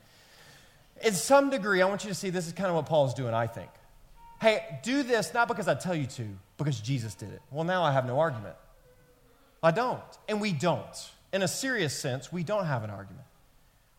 In 1.04 1.14
some 1.14 1.50
degree, 1.50 1.82
I 1.82 1.86
want 1.86 2.04
you 2.04 2.10
to 2.10 2.16
see 2.16 2.30
this 2.30 2.48
is 2.48 2.54
kind 2.54 2.70
of 2.70 2.76
what 2.76 2.86
Paul's 2.86 3.14
doing, 3.14 3.34
I 3.34 3.48
think. 3.48 3.70
Hey, 4.40 4.80
do 4.84 5.04
this 5.04 5.34
not 5.34 5.48
because 5.48 5.68
I 5.68 5.76
tell 5.76 5.96
you 5.96 6.06
to, 6.06 6.28
because 6.58 6.80
Jesus 6.80 7.16
did 7.16 7.32
it. 7.32 7.42
Well, 7.52 7.64
now 7.64 7.84
I 7.84 7.92
have 7.92 8.06
no 8.06 8.20
argument. 8.20 8.56
I 9.68 9.72
don't. 9.72 10.00
And 10.30 10.40
we 10.40 10.54
don't. 10.54 11.12
In 11.34 11.42
a 11.42 11.48
serious 11.48 11.94
sense, 11.94 12.32
we 12.32 12.42
don't 12.42 12.64
have 12.64 12.86
an 12.86 12.90
argument. 12.90 13.26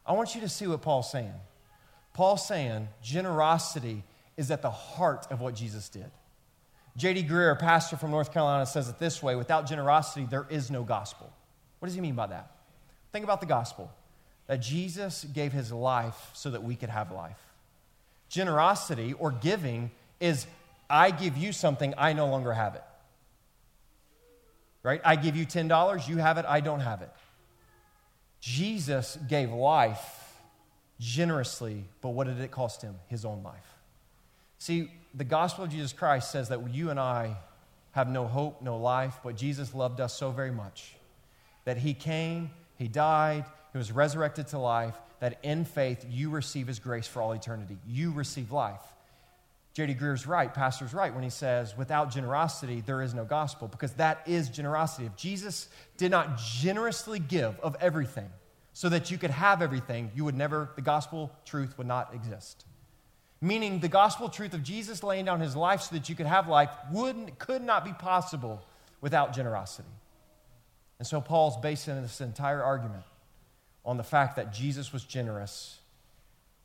I 0.06 0.12
want 0.12 0.34
you 0.34 0.40
to 0.40 0.48
see 0.48 0.66
what 0.66 0.80
Paul's 0.80 1.12
saying. 1.12 1.34
Paul's 2.14 2.48
saying 2.48 2.88
generosity 3.02 4.02
is 4.38 4.50
at 4.50 4.62
the 4.62 4.70
heart 4.70 5.26
of 5.30 5.42
what 5.42 5.54
Jesus 5.54 5.90
did. 5.90 6.10
J.D. 6.96 7.24
Greear, 7.24 7.52
a 7.52 7.56
pastor 7.56 7.98
from 7.98 8.10
North 8.10 8.32
Carolina, 8.32 8.64
says 8.64 8.88
it 8.88 8.98
this 8.98 9.22
way 9.22 9.36
without 9.36 9.68
generosity, 9.68 10.24
there 10.24 10.46
is 10.48 10.70
no 10.70 10.84
gospel. 10.84 11.30
What 11.80 11.88
does 11.88 11.94
he 11.94 12.00
mean 12.00 12.14
by 12.14 12.28
that? 12.28 12.50
Think 13.12 13.24
about 13.24 13.40
the 13.40 13.46
gospel 13.46 13.92
that 14.46 14.62
Jesus 14.62 15.26
gave 15.34 15.52
his 15.52 15.70
life 15.70 16.30
so 16.32 16.48
that 16.48 16.62
we 16.62 16.76
could 16.76 16.88
have 16.88 17.12
life. 17.12 17.36
Generosity 18.30 19.12
or 19.12 19.32
giving 19.32 19.90
is 20.18 20.46
I 20.88 21.10
give 21.10 21.36
you 21.36 21.52
something, 21.52 21.92
I 21.98 22.14
no 22.14 22.26
longer 22.26 22.54
have 22.54 22.74
it 22.74 22.84
right? 24.82 25.00
I 25.04 25.16
give 25.16 25.36
you 25.36 25.46
$10, 25.46 26.08
you 26.08 26.16
have 26.18 26.38
it, 26.38 26.44
I 26.46 26.60
don't 26.60 26.80
have 26.80 27.02
it. 27.02 27.10
Jesus 28.40 29.18
gave 29.28 29.50
life 29.50 30.36
generously, 31.00 31.84
but 32.00 32.10
what 32.10 32.26
did 32.26 32.40
it 32.40 32.50
cost 32.50 32.82
him? 32.82 32.94
His 33.08 33.24
own 33.24 33.42
life. 33.42 33.74
See, 34.58 34.90
the 35.14 35.24
gospel 35.24 35.64
of 35.64 35.70
Jesus 35.70 35.92
Christ 35.92 36.30
says 36.30 36.48
that 36.48 36.72
you 36.72 36.90
and 36.90 36.98
I 36.98 37.36
have 37.92 38.08
no 38.08 38.26
hope, 38.26 38.62
no 38.62 38.76
life, 38.76 39.18
but 39.24 39.36
Jesus 39.36 39.74
loved 39.74 40.00
us 40.00 40.14
so 40.14 40.30
very 40.30 40.50
much 40.50 40.94
that 41.64 41.78
he 41.78 41.94
came, 41.94 42.50
he 42.76 42.88
died, 42.88 43.44
he 43.72 43.78
was 43.78 43.92
resurrected 43.92 44.46
to 44.48 44.58
life, 44.58 44.94
that 45.20 45.38
in 45.42 45.64
faith 45.64 46.06
you 46.08 46.30
receive 46.30 46.66
his 46.66 46.78
grace 46.78 47.06
for 47.06 47.20
all 47.20 47.32
eternity. 47.32 47.76
You 47.86 48.12
receive 48.12 48.52
life. 48.52 48.80
J.D. 49.78 49.94
Greear's 49.94 50.26
right, 50.26 50.52
pastor's 50.52 50.92
right, 50.92 51.14
when 51.14 51.22
he 51.22 51.30
says, 51.30 51.76
without 51.76 52.10
generosity, 52.10 52.80
there 52.80 53.00
is 53.00 53.14
no 53.14 53.24
gospel, 53.24 53.68
because 53.68 53.92
that 53.92 54.22
is 54.26 54.48
generosity. 54.48 55.06
If 55.06 55.14
Jesus 55.14 55.68
did 55.96 56.10
not 56.10 56.36
generously 56.36 57.20
give 57.20 57.60
of 57.60 57.76
everything 57.80 58.28
so 58.72 58.88
that 58.88 59.12
you 59.12 59.18
could 59.18 59.30
have 59.30 59.62
everything, 59.62 60.10
you 60.16 60.24
would 60.24 60.34
never, 60.34 60.70
the 60.74 60.82
gospel 60.82 61.30
truth 61.44 61.78
would 61.78 61.86
not 61.86 62.12
exist. 62.12 62.64
Meaning, 63.40 63.78
the 63.78 63.86
gospel 63.86 64.28
truth 64.28 64.52
of 64.52 64.64
Jesus 64.64 65.04
laying 65.04 65.26
down 65.26 65.38
his 65.38 65.54
life 65.54 65.82
so 65.82 65.94
that 65.94 66.08
you 66.08 66.16
could 66.16 66.26
have 66.26 66.48
life 66.48 66.70
would 66.90 67.38
could 67.38 67.62
not 67.62 67.84
be 67.84 67.92
possible 67.92 68.60
without 69.00 69.32
generosity. 69.32 69.86
And 70.98 71.06
so, 71.06 71.20
Paul's 71.20 71.56
basing 71.56 72.02
this 72.02 72.20
entire 72.20 72.64
argument 72.64 73.04
on 73.84 73.96
the 73.96 74.02
fact 74.02 74.34
that 74.34 74.52
Jesus 74.52 74.92
was 74.92 75.04
generous 75.04 75.77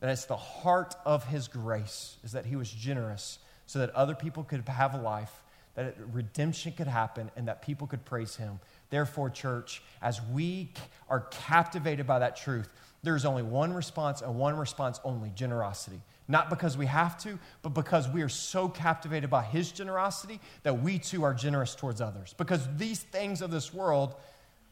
That 0.04 0.12
it's 0.12 0.26
the 0.26 0.36
heart 0.36 0.96
of 1.06 1.24
his 1.24 1.48
grace, 1.48 2.18
is 2.26 2.34
that 2.34 2.46
he 2.46 2.58
was 2.58 2.70
generous 2.70 3.40
so 3.68 3.80
that 3.80 3.90
other 3.92 4.14
people 4.14 4.44
could 4.44 4.68
have 4.68 4.96
a 4.96 4.98
life, 4.98 5.32
that 5.76 5.96
redemption 6.12 6.74
could 6.74 6.88
happen, 6.88 7.32
and 7.38 7.48
that 7.48 7.62
people 7.62 7.88
could 7.88 8.04
praise 8.04 8.36
him. 8.36 8.60
Therefore, 8.90 9.30
church, 9.30 9.82
as 10.02 10.20
we 10.34 10.74
are 11.08 11.22
captivated 11.32 12.06
by 12.06 12.20
that 12.20 12.36
truth, 12.36 12.68
there's 13.02 13.24
only 13.24 13.44
one 13.44 13.72
response 13.72 14.22
and 14.22 14.36
one 14.36 14.58
response 14.58 15.00
only 15.06 15.32
generosity. 15.36 16.02
Not 16.28 16.50
because 16.50 16.76
we 16.76 16.88
have 16.88 17.18
to, 17.20 17.40
but 17.62 17.70
because 17.70 18.10
we 18.10 18.24
are 18.24 18.30
so 18.30 18.68
captivated 18.68 19.30
by 19.30 19.44
His 19.44 19.72
generosity 19.72 20.42
that 20.64 20.82
we 20.82 21.00
too 21.00 21.24
are 21.24 21.34
generous 21.34 21.76
towards 21.76 22.02
others. 22.02 22.36
Because 22.38 22.68
these 22.76 23.00
things 23.00 23.42
of 23.42 23.52
this 23.52 23.74
world 23.74 24.16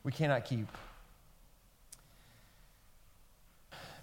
we 0.04 0.12
cannot 0.12 0.44
keep. 0.44 0.67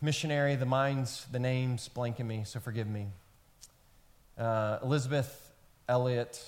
Missionary, 0.01 0.55
the 0.55 0.67
minds, 0.67 1.27
the 1.33 1.41
names 1.41 1.91
blanking 1.93 2.27
me, 2.27 2.43
so 2.45 2.61
forgive 2.61 2.87
me. 2.87 3.09
Uh, 4.39 4.79
Elisabeth 4.83 5.53
Elliot, 5.89 6.41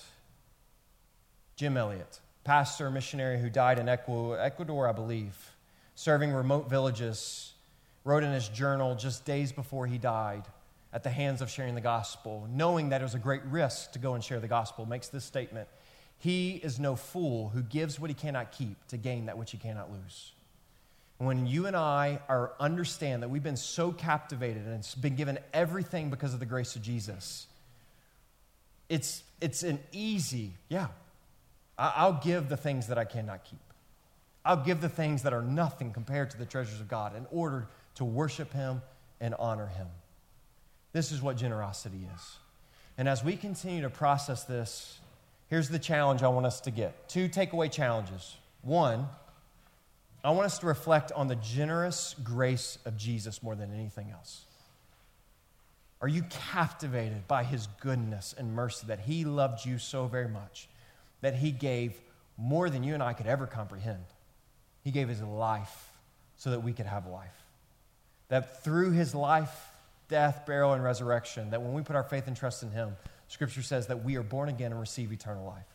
Jim 1.57 1.75
Elliot, 1.75 2.19
pastor, 2.45 2.89
missionary 2.89 3.39
who 3.39 3.49
died 3.49 3.77
in 3.77 3.89
Ecuador, 3.89 4.87
I 4.87 4.91
believe, 4.93 5.35
serving 5.95 6.31
remote 6.31 6.69
villages, 6.69 7.51
wrote 8.05 8.23
in 8.23 8.31
his 8.31 8.47
journal 8.47 8.95
just 8.95 9.25
days 9.25 9.51
before 9.51 9.85
he 9.85 9.97
died 9.97 10.43
at 10.93 11.03
the 11.03 11.09
hands 11.09 11.41
of 11.41 11.49
sharing 11.49 11.75
the 11.75 11.81
gospel, 11.81 12.47
knowing 12.51 12.89
that 12.89 13.01
it 13.01 13.03
was 13.03 13.15
a 13.15 13.19
great 13.19 13.43
risk 13.45 13.91
to 13.91 13.99
go 13.99 14.13
and 14.13 14.23
share 14.23 14.39
the 14.39 14.47
gospel, 14.47 14.85
makes 14.85 15.09
this 15.09 15.25
statement 15.25 15.67
He 16.17 16.51
is 16.51 16.79
no 16.79 16.95
fool 16.95 17.49
who 17.49 17.63
gives 17.63 17.99
what 17.99 18.09
he 18.09 18.13
cannot 18.13 18.53
keep 18.53 18.87
to 18.87 18.97
gain 18.97 19.25
that 19.25 19.37
which 19.37 19.51
he 19.51 19.57
cannot 19.57 19.91
lose. 19.91 20.31
When 21.21 21.45
you 21.45 21.67
and 21.67 21.75
I 21.75 22.19
are 22.27 22.53
understand 22.59 23.21
that 23.21 23.29
we've 23.29 23.43
been 23.43 23.55
so 23.55 23.91
captivated 23.91 24.65
and 24.65 24.73
it's 24.73 24.95
been 24.95 25.15
given 25.15 25.37
everything 25.53 26.09
because 26.09 26.33
of 26.33 26.39
the 26.39 26.47
grace 26.47 26.75
of 26.75 26.81
Jesus, 26.81 27.45
it's, 28.89 29.21
it's 29.39 29.61
an 29.61 29.77
easy, 29.91 30.53
yeah, 30.67 30.87
I'll 31.77 32.19
give 32.23 32.49
the 32.49 32.57
things 32.57 32.87
that 32.87 32.97
I 32.97 33.05
cannot 33.05 33.43
keep. 33.43 33.59
I'll 34.43 34.63
give 34.63 34.81
the 34.81 34.89
things 34.89 35.21
that 35.21 35.31
are 35.31 35.43
nothing 35.43 35.93
compared 35.93 36.31
to 36.31 36.39
the 36.39 36.45
treasures 36.45 36.79
of 36.79 36.87
God 36.87 37.15
in 37.15 37.27
order 37.29 37.67
to 37.95 38.03
worship 38.03 38.51
Him 38.51 38.81
and 39.19 39.35
honor 39.37 39.67
Him. 39.67 39.89
This 40.91 41.11
is 41.11 41.21
what 41.21 41.37
generosity 41.37 42.07
is. 42.15 42.37
And 42.97 43.07
as 43.07 43.23
we 43.23 43.35
continue 43.35 43.83
to 43.83 43.91
process 43.91 44.45
this, 44.45 44.97
here's 45.51 45.69
the 45.69 45.77
challenge 45.77 46.23
I 46.23 46.29
want 46.29 46.47
us 46.47 46.61
to 46.61 46.71
get 46.71 47.07
two 47.07 47.29
takeaway 47.29 47.71
challenges. 47.71 48.37
One, 48.63 49.05
I 50.23 50.31
want 50.31 50.45
us 50.45 50.59
to 50.59 50.67
reflect 50.67 51.11
on 51.13 51.27
the 51.27 51.35
generous 51.35 52.15
grace 52.23 52.77
of 52.85 52.97
Jesus 52.97 53.41
more 53.41 53.55
than 53.55 53.73
anything 53.73 54.11
else. 54.11 54.45
Are 56.01 56.07
you 56.07 56.23
captivated 56.29 57.27
by 57.27 57.43
his 57.43 57.67
goodness 57.79 58.33
and 58.37 58.53
mercy 58.53 58.87
that 58.87 59.01
he 59.01 59.23
loved 59.25 59.65
you 59.65 59.77
so 59.77 60.07
very 60.07 60.27
much 60.27 60.67
that 61.21 61.35
he 61.35 61.51
gave 61.51 61.99
more 62.37 62.69
than 62.69 62.83
you 62.83 62.93
and 62.93 63.03
I 63.03 63.13
could 63.13 63.27
ever 63.27 63.47
comprehend? 63.47 64.03
He 64.83 64.91
gave 64.91 65.09
his 65.09 65.21
life 65.21 65.91
so 66.37 66.51
that 66.51 66.63
we 66.63 66.73
could 66.73 66.87
have 66.87 67.07
life. 67.07 67.35
That 68.29 68.63
through 68.63 68.91
his 68.91 69.13
life, 69.13 69.71
death, 70.11 70.45
burial, 70.45 70.73
and 70.73 70.83
resurrection, 70.83 71.49
that 71.49 71.61
when 71.61 71.73
we 71.73 71.81
put 71.81 71.95
our 71.95 72.03
faith 72.03 72.27
and 72.27 72.35
trust 72.35 72.61
in 72.61 72.69
Him, 72.69 72.95
Scripture 73.27 73.63
says 73.63 73.87
that 73.87 74.03
we 74.03 74.17
are 74.17 74.23
born 74.23 74.49
again 74.49 74.71
and 74.71 74.79
receive 74.79 75.11
eternal 75.11 75.45
life. 75.45 75.65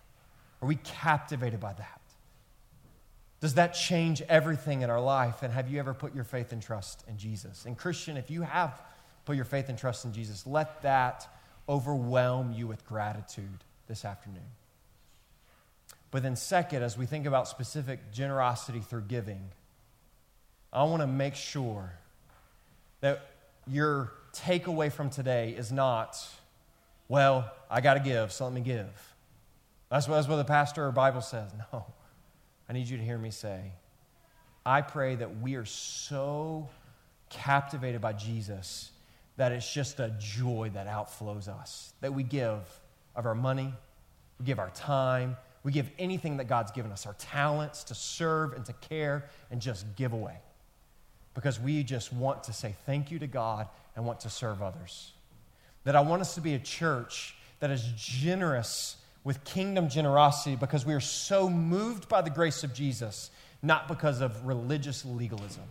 Are 0.62 0.68
we 0.68 0.76
captivated 0.76 1.58
by 1.58 1.72
that? 1.72 2.00
Does 3.46 3.54
that 3.54 3.74
change 3.74 4.22
everything 4.22 4.82
in 4.82 4.90
our 4.90 5.00
life? 5.00 5.44
And 5.44 5.52
have 5.52 5.70
you 5.70 5.78
ever 5.78 5.94
put 5.94 6.12
your 6.12 6.24
faith 6.24 6.50
and 6.50 6.60
trust 6.60 7.04
in 7.06 7.16
Jesus? 7.16 7.64
And, 7.64 7.78
Christian, 7.78 8.16
if 8.16 8.28
you 8.28 8.42
have 8.42 8.82
put 9.24 9.36
your 9.36 9.44
faith 9.44 9.68
and 9.68 9.78
trust 9.78 10.04
in 10.04 10.12
Jesus, 10.12 10.48
let 10.48 10.82
that 10.82 11.28
overwhelm 11.68 12.52
you 12.52 12.66
with 12.66 12.84
gratitude 12.84 13.62
this 13.86 14.04
afternoon. 14.04 14.50
But 16.10 16.24
then, 16.24 16.34
second, 16.34 16.82
as 16.82 16.98
we 16.98 17.06
think 17.06 17.24
about 17.24 17.46
specific 17.46 18.10
generosity 18.10 18.80
through 18.80 19.02
giving, 19.02 19.50
I 20.72 20.82
want 20.82 21.02
to 21.02 21.06
make 21.06 21.36
sure 21.36 21.92
that 23.00 23.30
your 23.68 24.12
takeaway 24.32 24.90
from 24.90 25.08
today 25.08 25.54
is 25.56 25.70
not, 25.70 26.18
well, 27.06 27.48
I 27.70 27.80
got 27.80 27.94
to 27.94 28.00
give, 28.00 28.32
so 28.32 28.42
let 28.42 28.52
me 28.52 28.60
give. 28.60 29.14
That's 29.88 30.08
what, 30.08 30.16
that's 30.16 30.26
what 30.26 30.34
the 30.34 30.44
pastor 30.44 30.84
or 30.84 30.90
Bible 30.90 31.20
says. 31.20 31.52
No. 31.72 31.86
I 32.68 32.72
need 32.72 32.88
you 32.88 32.96
to 32.96 33.02
hear 33.02 33.18
me 33.18 33.30
say, 33.30 33.72
I 34.64 34.82
pray 34.82 35.14
that 35.14 35.40
we 35.40 35.54
are 35.54 35.64
so 35.64 36.68
captivated 37.30 38.00
by 38.00 38.12
Jesus 38.12 38.90
that 39.36 39.52
it's 39.52 39.70
just 39.70 40.00
a 40.00 40.14
joy 40.18 40.70
that 40.74 40.86
outflows 40.86 41.48
us, 41.48 41.92
that 42.00 42.12
we 42.12 42.22
give 42.22 42.60
of 43.14 43.26
our 43.26 43.34
money, 43.34 43.72
we 44.38 44.46
give 44.46 44.58
our 44.58 44.70
time, 44.70 45.36
we 45.62 45.72
give 45.72 45.90
anything 45.98 46.36
that 46.38 46.44
God's 46.44 46.72
given 46.72 46.90
us, 46.92 47.06
our 47.06 47.14
talents 47.14 47.84
to 47.84 47.94
serve 47.94 48.52
and 48.52 48.64
to 48.66 48.72
care 48.72 49.28
and 49.50 49.60
just 49.60 49.84
give 49.96 50.12
away. 50.12 50.38
Because 51.34 51.60
we 51.60 51.82
just 51.82 52.12
want 52.12 52.44
to 52.44 52.52
say 52.52 52.74
thank 52.86 53.10
you 53.10 53.18
to 53.18 53.26
God 53.26 53.68
and 53.94 54.06
want 54.06 54.20
to 54.20 54.30
serve 54.30 54.62
others. 54.62 55.12
That 55.84 55.94
I 55.94 56.00
want 56.00 56.22
us 56.22 56.34
to 56.36 56.40
be 56.40 56.54
a 56.54 56.58
church 56.58 57.34
that 57.60 57.70
is 57.70 57.82
generous 57.96 58.96
with 59.26 59.42
kingdom 59.42 59.88
generosity 59.88 60.54
because 60.54 60.86
we 60.86 60.94
are 60.94 61.00
so 61.00 61.50
moved 61.50 62.08
by 62.08 62.22
the 62.22 62.30
grace 62.30 62.62
of 62.62 62.72
Jesus, 62.72 63.32
not 63.60 63.88
because 63.88 64.20
of 64.20 64.46
religious 64.46 65.04
legalism. 65.04 65.64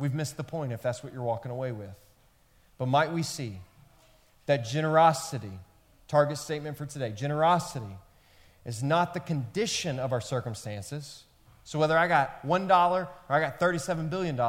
We've 0.00 0.14
missed 0.14 0.38
the 0.38 0.42
point 0.42 0.72
if 0.72 0.80
that's 0.80 1.04
what 1.04 1.12
you're 1.12 1.22
walking 1.22 1.50
away 1.50 1.70
with. 1.70 1.94
But 2.78 2.86
might 2.86 3.12
we 3.12 3.22
see 3.22 3.58
that 4.46 4.64
generosity, 4.64 5.52
target 6.06 6.38
statement 6.38 6.78
for 6.78 6.86
today, 6.86 7.12
generosity 7.12 7.94
is 8.64 8.82
not 8.82 9.12
the 9.12 9.20
condition 9.20 9.98
of 9.98 10.14
our 10.14 10.22
circumstances. 10.22 11.24
So 11.64 11.78
whether 11.78 11.98
I 11.98 12.08
got 12.08 12.42
$1 12.46 12.70
or 12.70 13.08
I 13.28 13.38
got 13.38 13.60
$37 13.60 14.08
billion, 14.08 14.40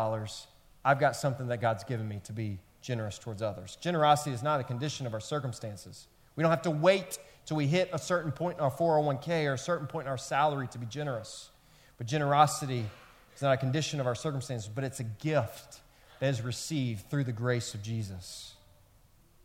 I've 0.85 0.99
got 1.01 1.17
something 1.17 1.47
that 1.47 1.59
God's 1.59 1.83
given 1.83 2.07
me 2.07 2.21
to 2.23 2.31
be 2.31 2.59
generous 2.81 3.19
towards 3.19 3.41
others. 3.41 3.77
Generosity 3.81 4.31
is 4.31 4.41
not 4.41 4.61
a 4.61 4.63
condition 4.63 5.05
of 5.05 5.13
our 5.13 5.19
circumstances. 5.19 6.07
We 6.37 6.41
don't 6.41 6.51
have 6.51 6.61
to 6.61 6.71
wait 6.71 7.19
till 7.45 7.57
we 7.57 7.67
hit 7.67 7.89
a 7.93 7.99
certain 7.99 8.31
point 8.31 8.57
in 8.57 8.63
our 8.63 8.71
401k 8.71 9.45
or 9.45 9.53
a 9.53 9.57
certain 9.57 9.87
point 9.87 10.07
in 10.07 10.11
our 10.11 10.17
salary 10.17 10.67
to 10.67 10.77
be 10.77 10.85
generous. 10.85 11.49
But 11.97 12.07
generosity 12.07 12.85
is 13.35 13.41
not 13.41 13.53
a 13.53 13.57
condition 13.57 13.99
of 13.99 14.07
our 14.07 14.15
circumstances, 14.15 14.69
but 14.73 14.83
it's 14.83 14.99
a 14.99 15.03
gift 15.03 15.79
that 16.19 16.27
is 16.29 16.41
received 16.41 17.09
through 17.09 17.23
the 17.23 17.31
grace 17.31 17.73
of 17.73 17.81
Jesus. 17.81 18.53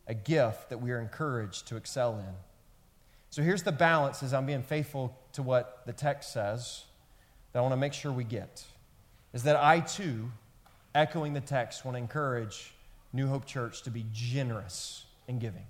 A 0.07 0.13
gift 0.13 0.69
that 0.69 0.79
we 0.79 0.91
are 0.91 0.99
encouraged 0.99 1.67
to 1.67 1.77
excel 1.77 2.17
in. 2.19 2.35
So 3.29 3.41
here's 3.41 3.63
the 3.63 3.71
balance 3.71 4.23
as 4.23 4.33
I'm 4.33 4.45
being 4.45 4.63
faithful 4.63 5.17
to 5.33 5.41
what 5.41 5.81
the 5.85 5.93
text 5.93 6.31
says 6.31 6.85
that 7.51 7.59
I 7.59 7.61
want 7.61 7.73
to 7.73 7.77
make 7.77 7.93
sure 7.93 8.11
we 8.11 8.23
get. 8.23 8.63
Is 9.33 9.43
that 9.43 9.55
I 9.57 9.81
too, 9.81 10.31
echoing 10.93 11.33
the 11.33 11.41
text, 11.41 11.83
want 11.83 11.95
to 11.95 11.99
encourage 11.99 12.73
New 13.11 13.27
Hope 13.27 13.45
Church 13.45 13.81
to 13.83 13.89
be 13.89 14.05
generous 14.13 15.05
in 15.27 15.39
giving. 15.39 15.65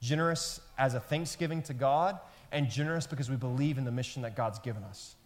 Generous 0.00 0.60
as 0.78 0.94
a 0.94 1.00
thanksgiving 1.00 1.62
to 1.62 1.74
God, 1.74 2.18
and 2.52 2.70
generous 2.70 3.06
because 3.06 3.30
we 3.30 3.36
believe 3.36 3.78
in 3.78 3.84
the 3.84 3.92
mission 3.92 4.22
that 4.22 4.36
God's 4.36 4.58
given 4.58 4.84
us. 4.84 5.16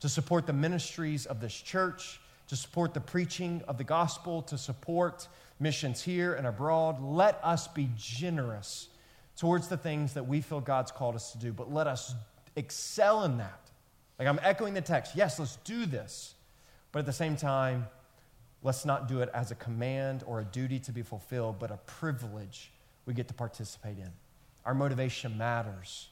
To 0.00 0.08
support 0.08 0.46
the 0.46 0.52
ministries 0.52 1.26
of 1.26 1.40
this 1.40 1.54
church, 1.54 2.20
to 2.48 2.56
support 2.56 2.94
the 2.94 3.00
preaching 3.00 3.62
of 3.66 3.78
the 3.78 3.84
gospel, 3.84 4.42
to 4.42 4.58
support 4.58 5.26
missions 5.58 6.02
here 6.02 6.34
and 6.34 6.46
abroad. 6.46 7.00
Let 7.02 7.40
us 7.42 7.66
be 7.68 7.88
generous 7.96 8.88
towards 9.36 9.68
the 9.68 9.76
things 9.76 10.14
that 10.14 10.26
we 10.26 10.40
feel 10.40 10.60
God's 10.60 10.92
called 10.92 11.14
us 11.14 11.32
to 11.32 11.38
do, 11.38 11.52
but 11.52 11.72
let 11.72 11.86
us 11.86 12.14
excel 12.56 13.24
in 13.24 13.38
that. 13.38 13.60
Like 14.18 14.28
I'm 14.28 14.40
echoing 14.42 14.74
the 14.74 14.80
text. 14.80 15.16
Yes, 15.16 15.38
let's 15.38 15.56
do 15.56 15.86
this. 15.86 16.34
But 16.92 17.00
at 17.00 17.06
the 17.06 17.12
same 17.12 17.36
time, 17.36 17.86
Let's 18.66 18.84
not 18.84 19.06
do 19.06 19.20
it 19.20 19.28
as 19.32 19.52
a 19.52 19.54
command 19.54 20.24
or 20.26 20.40
a 20.40 20.44
duty 20.44 20.80
to 20.80 20.92
be 20.92 21.02
fulfilled, 21.02 21.60
but 21.60 21.70
a 21.70 21.76
privilege 21.86 22.72
we 23.04 23.14
get 23.14 23.28
to 23.28 23.34
participate 23.34 23.96
in. 23.96 24.10
Our 24.66 24.74
motivation 24.74 25.38
matters. 25.38 26.08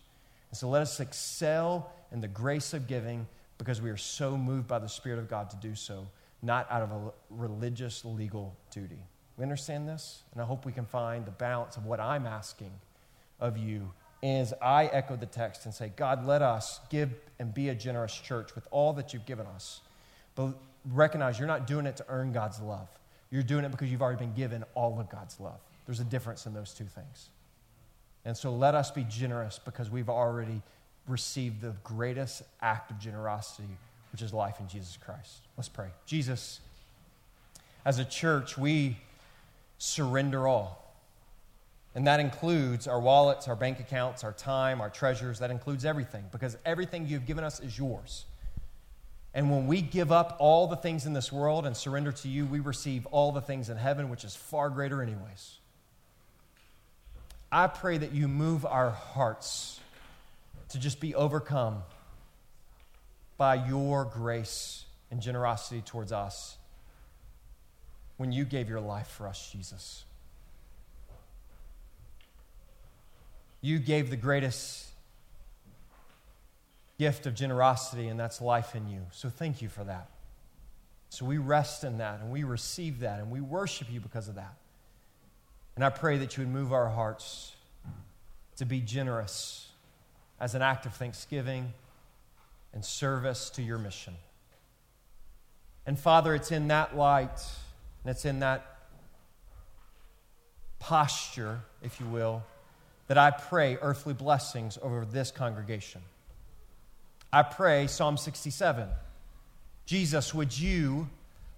And 0.50 0.56
so 0.56 0.68
let 0.68 0.80
us 0.80 1.00
excel 1.00 1.92
in 2.12 2.20
the 2.20 2.28
grace 2.28 2.72
of 2.72 2.86
giving 2.86 3.26
because 3.58 3.82
we 3.82 3.90
are 3.90 3.96
so 3.96 4.36
moved 4.36 4.68
by 4.68 4.78
the 4.78 4.88
Spirit 4.88 5.18
of 5.18 5.28
God 5.28 5.50
to 5.50 5.56
do 5.56 5.74
so, 5.74 6.06
not 6.40 6.70
out 6.70 6.82
of 6.82 6.90
a 6.92 7.12
religious, 7.30 8.04
legal 8.04 8.56
duty. 8.70 9.02
We 9.36 9.42
understand 9.42 9.88
this? 9.88 10.22
And 10.32 10.40
I 10.40 10.44
hope 10.44 10.64
we 10.64 10.72
can 10.72 10.86
find 10.86 11.26
the 11.26 11.32
balance 11.32 11.76
of 11.76 11.84
what 11.86 11.98
I'm 11.98 12.26
asking 12.26 12.70
of 13.40 13.58
you 13.58 13.90
as 14.22 14.54
I 14.62 14.86
echo 14.86 15.16
the 15.16 15.26
text 15.26 15.64
and 15.66 15.74
say, 15.74 15.92
God, 15.96 16.24
let 16.24 16.40
us 16.40 16.80
give 16.88 17.10
and 17.38 17.52
be 17.52 17.68
a 17.68 17.74
generous 17.74 18.14
church 18.14 18.54
with 18.54 18.66
all 18.70 18.92
that 18.94 19.12
you've 19.12 19.26
given 19.26 19.46
us. 19.46 19.80
But 20.34 20.54
recognize 20.90 21.38
you're 21.38 21.48
not 21.48 21.66
doing 21.66 21.86
it 21.86 21.96
to 21.96 22.04
earn 22.08 22.32
God's 22.32 22.60
love. 22.60 22.88
You're 23.30 23.42
doing 23.42 23.64
it 23.64 23.70
because 23.70 23.90
you've 23.90 24.02
already 24.02 24.18
been 24.18 24.34
given 24.34 24.64
all 24.74 24.98
of 24.98 25.10
God's 25.10 25.40
love. 25.40 25.58
There's 25.86 26.00
a 26.00 26.04
difference 26.04 26.46
in 26.46 26.54
those 26.54 26.72
two 26.72 26.84
things. 26.84 27.28
And 28.24 28.36
so 28.36 28.52
let 28.52 28.74
us 28.74 28.90
be 28.90 29.04
generous 29.04 29.60
because 29.62 29.90
we've 29.90 30.08
already 30.08 30.62
received 31.06 31.60
the 31.60 31.74
greatest 31.84 32.42
act 32.62 32.90
of 32.90 32.98
generosity, 32.98 33.68
which 34.12 34.22
is 34.22 34.32
life 34.32 34.60
in 34.60 34.68
Jesus 34.68 34.96
Christ. 34.96 35.42
Let's 35.56 35.68
pray. 35.68 35.88
Jesus, 36.06 36.60
as 37.84 37.98
a 37.98 38.04
church, 38.04 38.56
we 38.56 38.96
surrender 39.78 40.48
all. 40.48 40.80
And 41.94 42.06
that 42.06 42.18
includes 42.18 42.88
our 42.88 42.98
wallets, 42.98 43.46
our 43.46 43.54
bank 43.54 43.78
accounts, 43.78 44.24
our 44.24 44.32
time, 44.32 44.80
our 44.80 44.90
treasures. 44.90 45.38
That 45.38 45.50
includes 45.50 45.84
everything 45.84 46.24
because 46.32 46.56
everything 46.64 47.06
you've 47.06 47.26
given 47.26 47.44
us 47.44 47.60
is 47.60 47.78
yours. 47.78 48.24
And 49.32 49.50
when 49.50 49.66
we 49.66 49.80
give 49.82 50.10
up 50.10 50.36
all 50.38 50.66
the 50.66 50.76
things 50.76 51.06
in 51.06 51.12
this 51.12 51.30
world 51.30 51.66
and 51.66 51.76
surrender 51.76 52.12
to 52.12 52.28
you, 52.28 52.46
we 52.46 52.60
receive 52.60 53.04
all 53.06 53.32
the 53.32 53.40
things 53.40 53.68
in 53.68 53.76
heaven, 53.76 54.08
which 54.08 54.24
is 54.24 54.34
far 54.34 54.70
greater, 54.70 55.02
anyways. 55.02 55.58
I 57.54 57.68
pray 57.68 57.98
that 57.98 58.10
you 58.10 58.26
move 58.26 58.66
our 58.66 58.90
hearts 58.90 59.78
to 60.70 60.78
just 60.80 60.98
be 60.98 61.14
overcome 61.14 61.84
by 63.36 63.54
your 63.54 64.04
grace 64.04 64.84
and 65.12 65.22
generosity 65.22 65.80
towards 65.80 66.10
us 66.10 66.56
when 68.16 68.32
you 68.32 68.44
gave 68.44 68.68
your 68.68 68.80
life 68.80 69.06
for 69.06 69.28
us, 69.28 69.52
Jesus. 69.52 70.04
You 73.60 73.78
gave 73.78 74.10
the 74.10 74.16
greatest 74.16 74.88
gift 76.98 77.24
of 77.24 77.36
generosity, 77.36 78.08
and 78.08 78.18
that's 78.18 78.40
life 78.40 78.74
in 78.74 78.88
you. 78.88 79.02
So 79.12 79.28
thank 79.28 79.62
you 79.62 79.68
for 79.68 79.84
that. 79.84 80.08
So 81.08 81.24
we 81.24 81.38
rest 81.38 81.84
in 81.84 81.98
that 81.98 82.18
and 82.18 82.32
we 82.32 82.42
receive 82.42 82.98
that 82.98 83.20
and 83.20 83.30
we 83.30 83.40
worship 83.40 83.92
you 83.92 84.00
because 84.00 84.26
of 84.26 84.34
that. 84.34 84.56
And 85.76 85.84
I 85.84 85.90
pray 85.90 86.18
that 86.18 86.36
you 86.36 86.44
would 86.44 86.52
move 86.52 86.72
our 86.72 86.88
hearts 86.88 87.54
to 88.56 88.64
be 88.64 88.80
generous 88.80 89.68
as 90.40 90.54
an 90.54 90.62
act 90.62 90.86
of 90.86 90.94
thanksgiving 90.94 91.72
and 92.72 92.84
service 92.84 93.50
to 93.50 93.62
your 93.62 93.78
mission. 93.78 94.14
And 95.86 95.98
Father, 95.98 96.34
it's 96.34 96.52
in 96.52 96.68
that 96.68 96.96
light 96.96 97.40
and 98.02 98.10
it's 98.10 98.24
in 98.24 98.40
that 98.40 98.76
posture, 100.78 101.60
if 101.82 102.00
you 102.00 102.06
will, 102.06 102.42
that 103.06 103.18
I 103.18 103.30
pray 103.30 103.76
earthly 103.80 104.14
blessings 104.14 104.78
over 104.80 105.04
this 105.04 105.30
congregation. 105.30 106.02
I 107.32 107.42
pray 107.42 107.86
Psalm 107.86 108.16
67. 108.16 108.88
Jesus, 109.86 110.32
would 110.32 110.58
you 110.58 111.08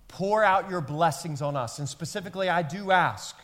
pour 0.08 0.42
out 0.42 0.70
your 0.70 0.80
blessings 0.80 1.42
on 1.42 1.56
us? 1.56 1.78
And 1.78 1.88
specifically, 1.88 2.48
I 2.48 2.62
do 2.62 2.90
ask 2.90 3.36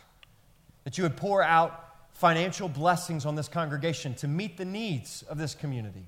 that 0.84 0.98
you 0.98 1.04
would 1.04 1.16
pour 1.16 1.42
out 1.42 1.78
financial 2.12 2.68
blessings 2.68 3.24
on 3.26 3.34
this 3.34 3.48
congregation 3.48 4.14
to 4.14 4.28
meet 4.28 4.56
the 4.56 4.64
needs 4.64 5.22
of 5.22 5.38
this 5.38 5.54
community, 5.54 6.06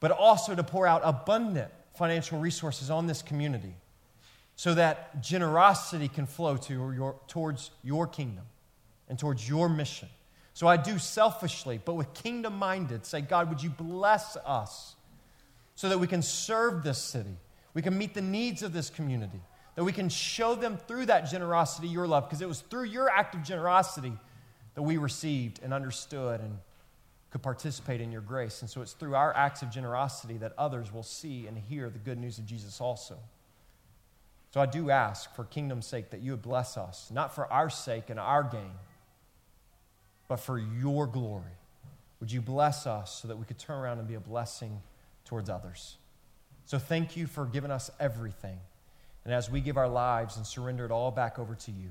but 0.00 0.10
also 0.10 0.54
to 0.54 0.62
pour 0.62 0.86
out 0.86 1.02
abundant 1.04 1.70
financial 1.94 2.38
resources 2.38 2.90
on 2.90 3.06
this 3.06 3.22
community 3.22 3.74
so 4.56 4.74
that 4.74 5.22
generosity 5.22 6.08
can 6.08 6.26
flow 6.26 6.56
to 6.56 6.72
your, 6.72 7.16
towards 7.28 7.70
your 7.82 8.06
kingdom 8.06 8.44
and 9.08 9.18
towards 9.18 9.48
your 9.48 9.68
mission. 9.68 10.08
So 10.54 10.66
I 10.66 10.78
do 10.78 10.98
selfishly, 10.98 11.78
but 11.84 11.94
with 11.94 12.12
kingdom 12.14 12.56
minded, 12.56 13.04
say, 13.04 13.20
God, 13.20 13.50
would 13.50 13.62
you 13.62 13.68
bless 13.68 14.36
us 14.36 14.96
so 15.74 15.90
that 15.90 15.98
we 15.98 16.06
can 16.06 16.22
serve 16.22 16.82
this 16.82 16.96
city? 16.96 17.36
We 17.74 17.82
can 17.82 17.98
meet 17.98 18.14
the 18.14 18.22
needs 18.22 18.62
of 18.62 18.72
this 18.72 18.88
community, 18.88 19.40
that 19.76 19.84
we 19.84 19.92
can 19.92 20.08
show 20.08 20.54
them 20.54 20.76
through 20.88 21.06
that 21.06 21.30
generosity 21.30 21.86
your 21.86 22.06
love, 22.06 22.24
because 22.24 22.42
it 22.42 22.48
was 22.48 22.60
through 22.62 22.84
your 22.84 23.08
act 23.08 23.34
of 23.34 23.42
generosity 23.42 24.12
that 24.74 24.82
we 24.82 24.96
received 24.96 25.60
and 25.62 25.72
understood 25.72 26.40
and 26.40 26.58
could 27.30 27.42
participate 27.42 28.00
in 28.00 28.10
your 28.10 28.20
grace. 28.20 28.60
And 28.62 28.70
so 28.70 28.82
it's 28.82 28.92
through 28.92 29.14
our 29.14 29.34
acts 29.36 29.62
of 29.62 29.70
generosity 29.70 30.38
that 30.38 30.52
others 30.58 30.92
will 30.92 31.02
see 31.02 31.46
and 31.46 31.56
hear 31.56 31.88
the 31.90 31.98
good 31.98 32.18
news 32.18 32.38
of 32.38 32.46
Jesus 32.46 32.80
also. 32.80 33.16
So 34.52 34.60
I 34.60 34.66
do 34.66 34.90
ask 34.90 35.34
for 35.34 35.44
kingdom's 35.44 35.86
sake 35.86 36.10
that 36.10 36.20
you 36.20 36.32
would 36.32 36.42
bless 36.42 36.76
us, 36.76 37.10
not 37.12 37.34
for 37.34 37.50
our 37.52 37.70
sake 37.70 38.10
and 38.10 38.18
our 38.18 38.42
gain 38.42 38.72
but 40.28 40.40
for 40.40 40.58
your 40.58 41.06
glory. 41.06 41.52
Would 42.20 42.32
you 42.32 42.40
bless 42.40 42.86
us 42.86 43.20
so 43.20 43.28
that 43.28 43.36
we 43.36 43.44
could 43.44 43.58
turn 43.58 43.78
around 43.78 43.98
and 43.98 44.08
be 44.08 44.14
a 44.14 44.20
blessing 44.20 44.80
towards 45.24 45.50
others? 45.50 45.96
So 46.64 46.78
thank 46.78 47.16
you 47.16 47.26
for 47.26 47.44
giving 47.44 47.70
us 47.70 47.90
everything. 48.00 48.58
And 49.26 49.34
as 49.34 49.50
we 49.50 49.60
give 49.60 49.76
our 49.76 49.88
lives 49.88 50.36
and 50.36 50.46
surrender 50.46 50.84
it 50.84 50.92
all 50.92 51.10
back 51.10 51.40
over 51.40 51.56
to 51.56 51.72
you, 51.72 51.90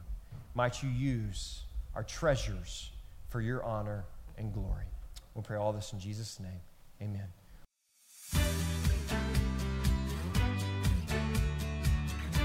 might 0.53 0.81
you 0.81 0.87
use 0.87 1.63
our 1.93 2.01
treasures 2.01 2.91
for 3.27 3.41
your 3.41 3.61
honor 3.61 4.05
and 4.37 4.53
glory. 4.53 4.85
We'll 5.33 5.43
pray 5.43 5.57
all 5.57 5.73
this 5.73 5.91
in 5.91 5.99
Jesus' 5.99 6.39
name. 6.39 6.61
Amen. 7.01 7.27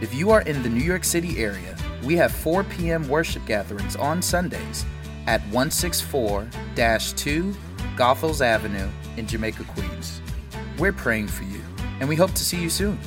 If 0.00 0.14
you 0.14 0.30
are 0.30 0.42
in 0.42 0.62
the 0.62 0.68
New 0.68 0.84
York 0.84 1.04
City 1.04 1.38
area, 1.38 1.76
we 2.04 2.16
have 2.16 2.32
4 2.32 2.64
p.m. 2.64 3.08
worship 3.08 3.46
gatherings 3.46 3.96
on 3.96 4.22
Sundays 4.22 4.84
at 5.26 5.40
164 5.42 6.48
2 6.74 7.54
Goethals 7.96 8.40
Avenue 8.40 8.88
in 9.16 9.26
Jamaica, 9.26 9.64
Queens. 9.64 10.20
We're 10.78 10.92
praying 10.92 11.28
for 11.28 11.44
you, 11.44 11.60
and 12.00 12.08
we 12.08 12.16
hope 12.16 12.32
to 12.32 12.44
see 12.44 12.60
you 12.60 12.70
soon. 12.70 12.98